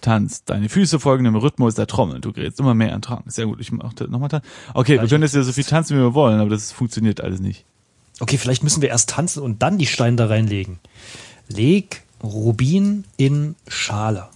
Tanz. 0.00 0.44
Deine 0.44 0.68
Füße 0.68 0.98
folgen 1.00 1.24
dem 1.24 1.36
Rhythmus 1.36 1.74
der 1.74 1.86
Trommel. 1.86 2.20
Du 2.20 2.32
gerätst 2.32 2.58
immer 2.60 2.74
mehr 2.74 2.94
in 2.94 3.02
Trance. 3.02 3.24
Sehr 3.30 3.46
gut, 3.46 3.60
ich 3.60 3.72
mach 3.72 3.92
das 3.92 4.08
nochmal 4.08 4.28
tanzen. 4.28 4.48
Okay, 4.74 5.00
wir 5.00 5.08
können 5.08 5.22
jetzt 5.22 5.34
ja 5.34 5.42
so 5.42 5.52
viel 5.52 5.64
tanzen, 5.64 5.96
wie 5.96 6.00
wir 6.00 6.14
wollen, 6.14 6.40
aber 6.40 6.50
das 6.50 6.72
funktioniert 6.72 7.20
alles 7.20 7.40
nicht. 7.40 7.64
okay, 8.20 8.36
vielleicht 8.38 8.62
müssen 8.62 8.82
wir 8.82 8.90
erst 8.90 9.10
tanzen 9.10 9.42
und 9.42 9.62
dann 9.62 9.78
die 9.78 9.86
Steine 9.86 10.16
da 10.16 10.26
reinlegen. 10.26 10.78
Leg 11.48 12.02
Rubin 12.22 13.04
in 13.16 13.54
Schale. 13.66 14.28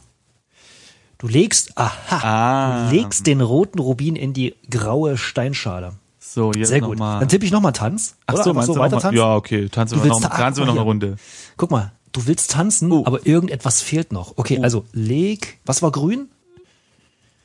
Du 1.19 1.29
legst, 1.29 1.77
aha, 1.79 2.19
Ah. 2.23 2.91
du 2.91 2.97
legst 2.97 3.27
den 3.27 3.41
roten 3.41 3.79
Rubin 3.79 4.17
in 4.17 4.33
die 4.33 4.55
graue 4.71 5.17
Steinschale. 5.17 5.93
So, 6.19 6.53
jetzt 6.53 6.69
Sehr 6.69 6.81
gut. 6.81 6.99
nochmal. 6.99 7.21
Dann 7.21 7.29
tippe 7.29 7.45
ich 7.45 7.53
nochmal 7.53 7.73
Tanz. 7.73 8.17
Ach 8.27 8.35
oder? 8.35 8.43
so, 8.45 8.51
Einfach 8.51 8.55
meinst 8.63 8.69
du 8.69 8.73
weiter 8.81 8.97
noch 8.97 9.03
mal? 9.03 9.09
tanzen? 9.11 9.17
Ja, 9.19 9.37
okay, 9.37 9.69
tanzen 9.69 9.95
Du 9.99 10.05
wir 10.05 10.09
noch, 10.09 10.17
willst 10.21 10.33
da- 10.33 10.37
tanzen 10.37 10.61
wir 10.63 10.67
noch 10.67 10.73
eine. 10.75 10.81
Runde. 10.83 11.17
Guck 11.57 11.71
mal, 11.71 11.93
du 12.15 12.27
willst 12.27 12.53
tanzen, 12.53 12.91
Oh. 12.91 13.05
aber 13.07 13.27
irgendetwas 13.27 13.83
fehlt 13.83 14.11
noch. 14.13 14.39
Okay, 14.39 14.61
also 14.63 14.87
leg, 14.93 15.59
was 15.67 15.83
war 15.83 15.93
grün? 15.93 16.29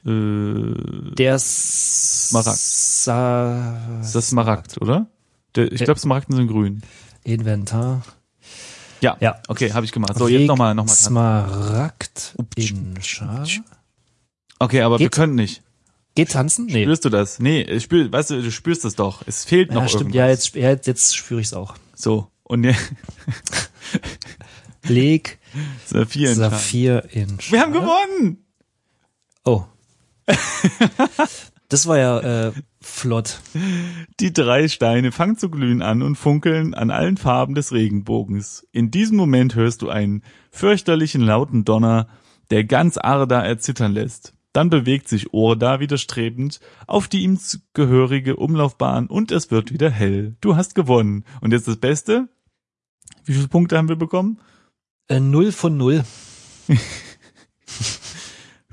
Äh, 0.06 1.12
Der 1.16 1.38
Smaragd. 1.40 2.58
Sa 2.58 4.00
ist 4.02 4.16
das 4.16 4.30
Smaragd, 4.30 4.82
oder? 4.82 5.08
Der, 5.56 5.72
ich 5.72 5.80
Ja. 5.82 5.86
glaube, 5.86 6.00
Smaragden 6.00 6.36
sind 6.38 6.48
grün. 6.48 6.82
Inventar. 7.24 8.04
Ja, 9.02 9.18
Ja. 9.20 9.42
okay, 9.50 9.74
habe 9.74 9.86
ich 9.86 9.92
gemacht. 9.92 10.18
So, 10.18 10.28
Leg 10.28 10.40
jetzt 10.42 10.48
nochmal, 10.48 10.74
nochmal. 10.76 10.88
tanzen. 10.96 11.04
Smaragd 11.10 12.36
in 12.56 12.96
Schale. 13.02 13.48
Okay, 14.60 14.82
aber 14.82 15.00
wir 15.00 15.06
Geht? 15.08 15.14
können 15.14 15.36
nicht. 15.36 15.64
Geht 16.16 16.32
tanzen? 16.32 16.66
Nee. 16.66 16.84
Spürst 16.84 17.06
du 17.06 17.10
das? 17.10 17.40
Nee, 17.40 17.62
ich 17.62 17.84
spür, 17.84 18.12
weißt 18.12 18.32
du, 18.32 18.42
du 18.42 18.52
spürst 18.52 18.84
es 18.86 18.96
doch. 18.96 19.24
Es 19.26 19.46
fehlt 19.46 19.72
noch 19.72 19.84
Ja, 19.84 19.88
stimmt. 19.88 20.16
irgendwas. 20.16 20.18
Ja, 20.18 20.28
jetzt, 20.28 20.56
ja, 20.56 20.70
jetzt 20.92 21.16
spüre 21.16 21.40
ich 21.42 21.48
es 21.48 21.54
auch. 21.54 21.76
So, 21.96 22.28
und 22.44 22.62
ne, 22.62 22.76
Leg 24.90 25.40
Saphir. 25.86 26.36
Saphir 26.36 27.04
in 27.12 27.40
Schale. 27.40 27.52
Wir 27.52 27.62
haben 27.62 27.74
gewonnen! 27.74 28.46
Oh. 29.46 29.64
Das 31.70 31.86
war 31.86 32.00
ja 32.00 32.48
äh, 32.48 32.52
flott. 32.82 33.42
Die 34.20 34.34
drei 34.34 34.68
Steine 34.68 35.12
fangen 35.12 35.38
zu 35.38 35.50
glühen 35.50 35.84
an 35.84 36.02
und 36.02 36.16
funkeln 36.16 36.74
an 36.74 36.90
allen 36.90 37.16
Farben 37.16 37.54
des 37.54 37.72
Regenbogens. 37.72 38.68
In 38.72 38.90
diesem 38.90 39.18
Moment 39.18 39.54
hörst 39.54 39.84
du 39.84 39.90
einen 39.90 40.24
fürchterlichen 40.50 41.22
lauten 41.22 41.66
Donner, 41.66 42.08
der 42.50 42.64
ganz 42.64 42.98
Arda 42.98 43.42
erzittern 43.42 43.94
lässt. 43.94 44.34
Dann 44.52 44.72
bewegt 44.72 45.08
sich 45.08 45.32
Orda 45.32 45.80
widerstrebend 45.80 46.60
auf 46.88 47.08
die 47.08 47.22
ihm 47.22 47.38
gehörige 47.74 48.38
Umlaufbahn 48.38 49.06
und 49.06 49.32
es 49.32 49.52
wird 49.52 49.72
wieder 49.72 49.92
hell. 49.92 50.36
Du 50.42 50.56
hast 50.56 50.74
gewonnen. 50.74 51.24
Und 51.40 51.54
jetzt 51.54 51.68
das 51.68 51.78
Beste? 51.78 52.30
Wie 53.26 53.34
viele 53.34 53.48
Punkte 53.48 53.78
haben 53.78 53.90
wir 53.90 53.96
bekommen? 53.96 54.40
Äh, 55.10 55.20
null 55.20 55.52
von 55.52 55.76
null. 55.76 56.04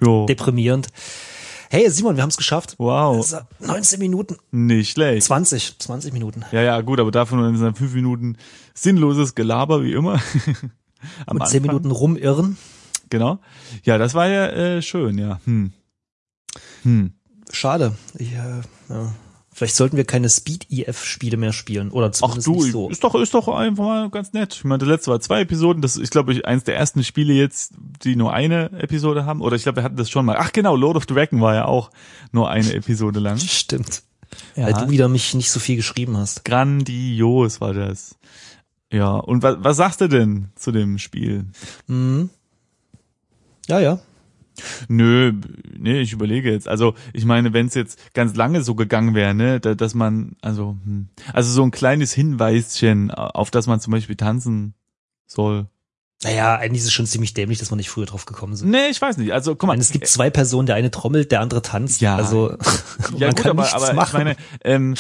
jo. 0.03 0.27
Deprimierend. 0.27 0.89
Hey 1.71 1.91
Simon, 1.91 2.17
wir 2.17 2.23
haben 2.23 2.29
es 2.29 2.37
geschafft. 2.37 2.75
Wow. 2.79 3.43
19 3.59 3.99
Minuten. 3.99 4.37
Nicht 4.51 4.93
schlecht. 4.93 5.27
20, 5.27 5.79
20 5.79 6.13
Minuten. 6.13 6.45
Ja, 6.53 6.61
ja, 6.61 6.81
gut, 6.83 7.01
aber 7.01 7.11
davon 7.11 7.43
sind 7.55 7.65
dann 7.65 7.75
fünf 7.75 7.95
Minuten 7.95 8.37
sinnloses 8.75 9.35
Gelaber, 9.35 9.83
wie 9.83 9.93
immer. 9.93 10.21
Am 11.27 11.39
Und 11.39 11.49
zehn 11.49 11.63
Minuten 11.63 11.91
rumirren. 11.91 12.59
Genau. 13.09 13.39
Ja, 13.85 13.97
das 13.97 14.13
war 14.13 14.29
ja 14.29 14.47
äh, 14.49 14.83
schön, 14.83 15.17
ja. 15.17 15.41
Hm. 15.45 15.73
Hm. 16.83 17.15
Schade. 17.51 17.97
Ich, 18.19 18.33
äh, 18.33 18.61
ja. 18.91 19.15
Vielleicht 19.57 19.77
sollten 19.77 19.97
wir 19.97 20.05
keine 20.05 20.29
Speed-EF-Spiele 20.29 21.39
mehr 21.39 21.55
spielen. 21.55 21.91
Oder 21.91 22.13
zumindest 22.13 22.47
Ach 22.47 22.53
du, 22.53 22.63
nicht 22.63 22.73
so. 22.73 22.91
ist 22.91 23.03
doch, 23.03 23.15
ist 23.15 23.33
doch 23.33 23.49
einfach 23.49 23.85
mal 23.85 24.11
ganz 24.11 24.35
nett. 24.35 24.53
Ich 24.55 24.65
meine, 24.65 24.81
das 24.81 24.89
letzte 24.89 25.11
war 25.11 25.19
zwei 25.19 25.41
Episoden. 25.41 25.81
Das 25.81 25.97
ist, 25.97 26.11
glaube 26.11 26.35
ich, 26.35 26.45
eins 26.45 26.65
der 26.65 26.77
ersten 26.77 27.03
Spiele 27.03 27.33
jetzt, 27.33 27.73
die 28.05 28.17
nur 28.17 28.35
eine 28.35 28.71
Episode 28.73 29.25
haben. 29.25 29.41
Oder 29.41 29.57
ich 29.57 29.63
glaube, 29.63 29.77
wir 29.77 29.83
hatten 29.83 29.97
das 29.97 30.11
schon 30.11 30.27
mal. 30.27 30.37
Ach 30.39 30.53
genau, 30.53 30.77
Lord 30.77 30.99
of 30.99 31.05
the 31.09 31.15
Dragon 31.15 31.41
war 31.41 31.55
ja 31.55 31.65
auch 31.65 31.91
nur 32.33 32.51
eine 32.51 32.71
Episode 32.75 33.19
lang. 33.19 33.39
Stimmt. 33.39 34.03
Ja. 34.57 34.67
Weil 34.67 34.75
du 34.75 34.91
wieder 34.91 35.09
mich 35.09 35.33
nicht 35.33 35.51
so 35.51 35.59
viel 35.59 35.77
geschrieben 35.77 36.19
hast. 36.19 36.45
Grandios 36.45 37.63
war 37.63 37.73
das. 37.73 38.15
Ja, 38.93 39.13
und 39.15 39.43
was, 39.43 39.57
was 39.61 39.79
sagst 39.79 40.03
du 40.03 40.09
denn 40.09 40.51
zu 40.57 40.71
dem 40.71 40.99
Spiel? 40.99 41.47
Mhm. 41.87 42.29
Ja, 43.69 43.81
ja. 43.81 44.01
Nö, 44.89 45.33
nee, 45.79 46.01
ich 46.01 46.13
überlege 46.13 46.51
jetzt. 46.51 46.69
Also 46.69 46.95
ich 47.13 47.25
meine, 47.25 47.53
wenn 47.53 47.67
es 47.67 47.75
jetzt 47.75 48.15
ganz 48.15 48.37
lange 48.37 48.63
so 48.63 48.75
gegangen 48.75 49.15
wäre, 49.15 49.35
ne, 49.35 49.61
da, 49.61 49.75
dass 49.75 49.95
man, 49.95 50.37
also, 50.43 50.77
hm, 50.85 51.09
also 51.33 51.51
so 51.51 51.63
ein 51.63 51.71
kleines 51.71 52.13
Hinweischen, 52.13 53.11
auf 53.11 53.51
das 53.51 53.67
man 53.67 53.81
zum 53.81 53.93
Beispiel 53.93 54.17
tanzen 54.17 54.75
soll. 55.27 55.67
Naja, 56.25 56.57
eigentlich 56.57 56.81
ist 56.81 56.87
es 56.87 56.93
schon 56.93 57.07
ziemlich 57.07 57.35
dämlich, 57.35 57.59
dass 57.59 57.71
man 57.71 57.77
nicht 57.77 57.91
früher 57.91 58.07
drauf 58.07 58.25
gekommen 58.25 58.57
sind. 58.57 58.71
Nee, 58.71 58.89
ich 58.91 59.03
weiß 59.03 59.19
nicht. 59.19 59.33
Also 59.33 59.55
guck 59.55 59.65
mal. 59.65 59.75
Meine, 59.75 59.83
es 59.83 59.91
gibt 59.91 60.07
zwei 60.07 60.31
Personen, 60.31 60.67
der 60.67 60.75
eine 60.75 60.91
trommelt, 60.91 61.31
der 61.31 61.41
andere 61.41 61.61
tanzt. 61.61 62.01
Ja, 62.01 62.17
also 62.17 62.57
ja 63.17 63.31
gut, 63.31 63.47
aber, 63.47 63.75
aber 63.75 63.93
machen. 63.93 64.09
ich 64.09 64.13
meine, 64.15 64.37
ähm, 64.65 64.95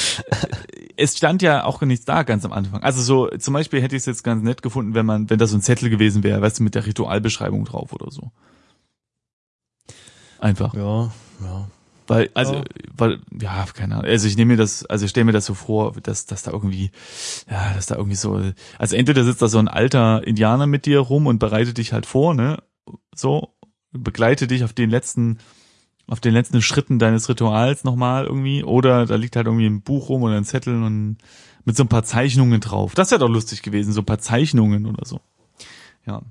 es 0.96 1.16
stand 1.16 1.40
ja 1.40 1.64
auch 1.64 1.80
nichts 1.80 2.04
da 2.04 2.22
ganz 2.22 2.44
am 2.44 2.52
Anfang. 2.52 2.82
Also 2.82 3.00
so 3.00 3.28
zum 3.38 3.54
Beispiel 3.54 3.80
hätte 3.80 3.96
ich 3.96 4.00
es 4.00 4.06
jetzt 4.06 4.24
ganz 4.24 4.42
nett 4.42 4.60
gefunden, 4.60 4.94
wenn 4.94 5.06
man, 5.06 5.30
wenn 5.30 5.38
da 5.38 5.46
so 5.46 5.56
ein 5.56 5.62
Zettel 5.62 5.88
gewesen 5.88 6.22
wäre, 6.22 6.42
weißt 6.42 6.58
du, 6.58 6.62
mit 6.62 6.74
der 6.74 6.84
Ritualbeschreibung 6.84 7.64
drauf 7.64 7.94
oder 7.94 8.10
so. 8.10 8.30
Einfach. 10.38 10.74
Ja, 10.74 11.12
ja. 11.40 11.68
Weil, 12.08 12.30
also, 12.34 12.54
ja. 12.54 12.64
weil, 12.96 13.20
ja, 13.40 13.66
keine 13.74 13.96
Ahnung. 13.96 14.08
Also 14.08 14.28
ich 14.28 14.36
nehme 14.36 14.52
mir 14.52 14.56
das, 14.56 14.86
also 14.86 15.04
ich 15.04 15.10
stelle 15.10 15.24
mir 15.24 15.32
das 15.32 15.46
so 15.46 15.54
vor, 15.54 15.92
dass, 16.00 16.26
dass 16.26 16.44
da 16.44 16.52
irgendwie, 16.52 16.90
ja, 17.50 17.74
dass 17.74 17.86
da 17.86 17.96
irgendwie 17.96 18.16
so, 18.16 18.40
also 18.78 18.96
entweder 18.96 19.24
sitzt 19.24 19.42
da 19.42 19.48
so 19.48 19.58
ein 19.58 19.68
alter 19.68 20.24
Indianer 20.24 20.66
mit 20.66 20.86
dir 20.86 21.00
rum 21.00 21.26
und 21.26 21.38
bereitet 21.38 21.78
dich 21.78 21.92
halt 21.92 22.06
vor, 22.06 22.34
ne, 22.34 22.62
so, 23.14 23.56
begleite 23.90 24.46
dich 24.46 24.62
auf 24.62 24.72
den 24.72 24.90
letzten, 24.90 25.38
auf 26.06 26.20
den 26.20 26.32
letzten 26.32 26.62
Schritten 26.62 27.00
deines 27.00 27.28
Rituals 27.28 27.82
nochmal 27.82 28.26
irgendwie, 28.26 28.62
oder 28.62 29.06
da 29.06 29.16
liegt 29.16 29.34
halt 29.34 29.46
irgendwie 29.46 29.66
ein 29.66 29.82
Buch 29.82 30.08
rum 30.08 30.22
oder 30.22 30.36
ein 30.36 30.44
Zettel 30.44 30.80
und 30.80 31.18
mit 31.64 31.76
so 31.76 31.82
ein 31.82 31.88
paar 31.88 32.04
Zeichnungen 32.04 32.60
drauf. 32.60 32.94
Das 32.94 33.10
wäre 33.10 33.18
doch 33.18 33.28
lustig 33.28 33.62
gewesen, 33.62 33.92
so 33.92 34.02
ein 34.02 34.06
paar 34.06 34.20
Zeichnungen 34.20 34.86
oder 34.86 35.04
so. 35.04 35.20
Ja. 36.06 36.22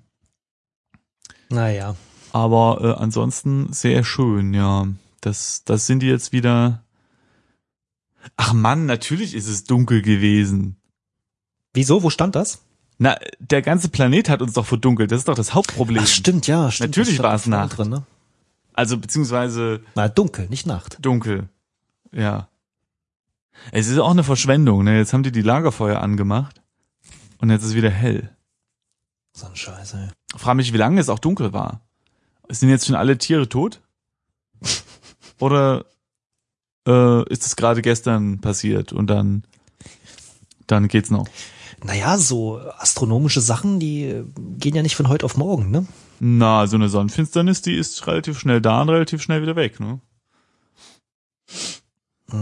Naja. 1.50 1.96
Aber 2.36 2.82
äh, 2.82 3.02
ansonsten 3.02 3.72
sehr 3.72 4.04
schön, 4.04 4.54
ja. 4.54 4.90
Das, 5.22 5.64
das 5.64 5.88
sind 5.88 6.02
die 6.02 6.08
jetzt 6.08 6.34
wieder. 6.34 6.84
Ach 8.36 8.52
Mann, 8.52 8.86
natürlich 8.86 9.34
ist 9.36 9.48
es 9.48 9.64
dunkel 9.64 10.02
gewesen. 10.02 10.76
Wieso? 11.74 12.04
Wo 12.04 12.10
stand 12.10 12.36
das? 12.36 12.60
Na, 12.98 13.16
der 13.40 13.62
ganze 13.62 13.88
Planet 13.88 14.28
hat 14.28 14.42
uns 14.42 14.52
doch 14.52 14.66
verdunkelt. 14.66 15.14
Das 15.14 15.20
ist 15.20 15.30
doch 15.30 15.36
das 15.36 15.54
Hauptproblem. 15.54 16.04
Ach, 16.04 16.08
stimmt, 16.08 16.46
ja. 16.46 16.70
Stimmt, 16.72 16.98
Natürlich 16.98 17.24
war 17.24 17.36
es 17.36 17.48
Nacht. 17.48 17.78
Drin, 17.78 17.88
ne? 17.88 18.04
Also 18.74 18.98
beziehungsweise. 18.98 19.80
Na, 19.96 20.10
dunkel, 20.10 20.50
nicht 20.50 20.68
Nacht. 20.68 20.98
Dunkel. 21.00 21.48
Ja. 22.12 22.50
Es 23.72 23.88
ist 23.88 23.98
auch 23.98 24.12
eine 24.12 24.26
Verschwendung. 24.26 24.84
Ne? 24.84 24.98
Jetzt 24.98 25.14
haben 25.14 25.24
die 25.24 25.32
die 25.32 25.42
Lagerfeuer 25.42 26.02
angemacht 26.02 26.62
und 27.38 27.50
jetzt 27.50 27.64
ist 27.64 27.76
wieder 27.76 27.92
hell. 27.92 28.36
So 29.32 29.48
ein 29.48 29.56
Scheiße. 29.56 30.12
Frag 30.36 30.56
mich, 30.56 30.74
wie 30.74 30.78
lange 30.78 31.00
es 31.00 31.08
auch 31.08 31.20
dunkel 31.20 31.54
war. 31.54 31.85
Sind 32.50 32.70
jetzt 32.70 32.86
schon 32.86 32.96
alle 32.96 33.18
Tiere 33.18 33.50
tot? 33.50 33.82
Oder 35.40 35.86
äh, 36.88 37.28
ist 37.30 37.46
es 37.46 37.56
gerade 37.56 37.82
gestern 37.82 38.40
passiert 38.40 38.94
und 38.94 39.08
dann, 39.08 39.44
dann 40.68 40.88
geht's 40.88 41.10
noch? 41.10 41.28
Naja, 41.84 42.18
so 42.18 42.58
astronomische 42.78 43.42
Sachen, 43.42 43.80
die 43.80 44.24
gehen 44.58 44.76
ja 44.76 44.82
nicht 44.82 44.96
von 44.96 45.10
heute 45.10 45.26
auf 45.26 45.38
morgen, 45.38 45.72
ne? 45.72 45.86
Na, 46.20 46.66
so 46.68 46.78
eine 46.78 46.90
Sonnenfinsternis, 46.90 47.62
die 47.62 47.76
ist 47.76 48.08
relativ 48.08 48.40
schnell 48.40 48.62
da 48.62 48.82
und 48.82 48.90
relativ 48.90 49.22
schnell 49.22 49.42
wieder 49.42 49.56
weg, 49.56 49.80
ne? 49.80 50.00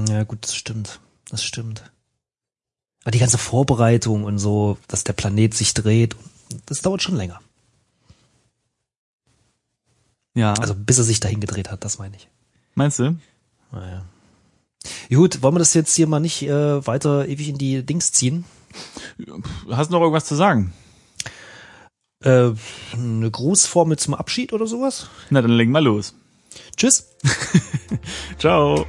Ja, 0.08 0.24
gut, 0.24 0.40
das 0.44 0.56
stimmt. 0.56 1.00
Das 1.30 1.44
stimmt. 1.44 1.92
Aber 3.04 3.12
die 3.12 3.20
ganze 3.20 3.38
Vorbereitung 3.38 4.24
und 4.24 4.38
so, 4.38 4.78
dass 4.88 5.04
der 5.04 5.14
Planet 5.14 5.54
sich 5.54 5.74
dreht, 5.74 6.16
das 6.68 6.82
dauert 6.82 7.02
schon 7.02 7.16
länger. 7.16 7.42
Ja. 10.34 10.54
Also 10.54 10.74
bis 10.76 10.98
er 10.98 11.04
sich 11.04 11.20
dahin 11.20 11.40
gedreht 11.40 11.72
hat, 11.72 11.84
das 11.84 12.00
meine 12.00 12.16
ich. 12.16 12.28
Meinst 12.76 13.00
du? 13.00 13.16
Naja. 13.72 14.06
Gut, 15.10 15.42
wollen 15.42 15.56
wir 15.56 15.60
das 15.60 15.74
jetzt 15.74 15.96
hier 15.96 16.08
mal 16.08 16.20
nicht 16.20 16.44
äh, 16.44 16.86
weiter 16.86 17.28
ewig 17.28 17.50
in 17.50 17.58
die 17.58 17.86
Dings 17.86 18.12
ziehen? 18.12 18.46
Hast 19.70 19.90
du 19.90 19.94
noch 19.94 20.02
irgendwas 20.02 20.26
zu 20.26 20.36
sagen? 20.36 20.74
Äh, 22.24 22.52
eine 22.94 23.32
Grußformel 23.32 23.98
zum 23.98 24.14
Abschied 24.14 24.54
oder 24.54 24.66
sowas? 24.66 25.08
Na, 25.30 25.42
dann 25.42 25.52
legen 25.52 25.72
wir 25.72 25.82
los. 25.82 26.16
Tschüss. 26.76 27.08
Ciao. 28.40 28.86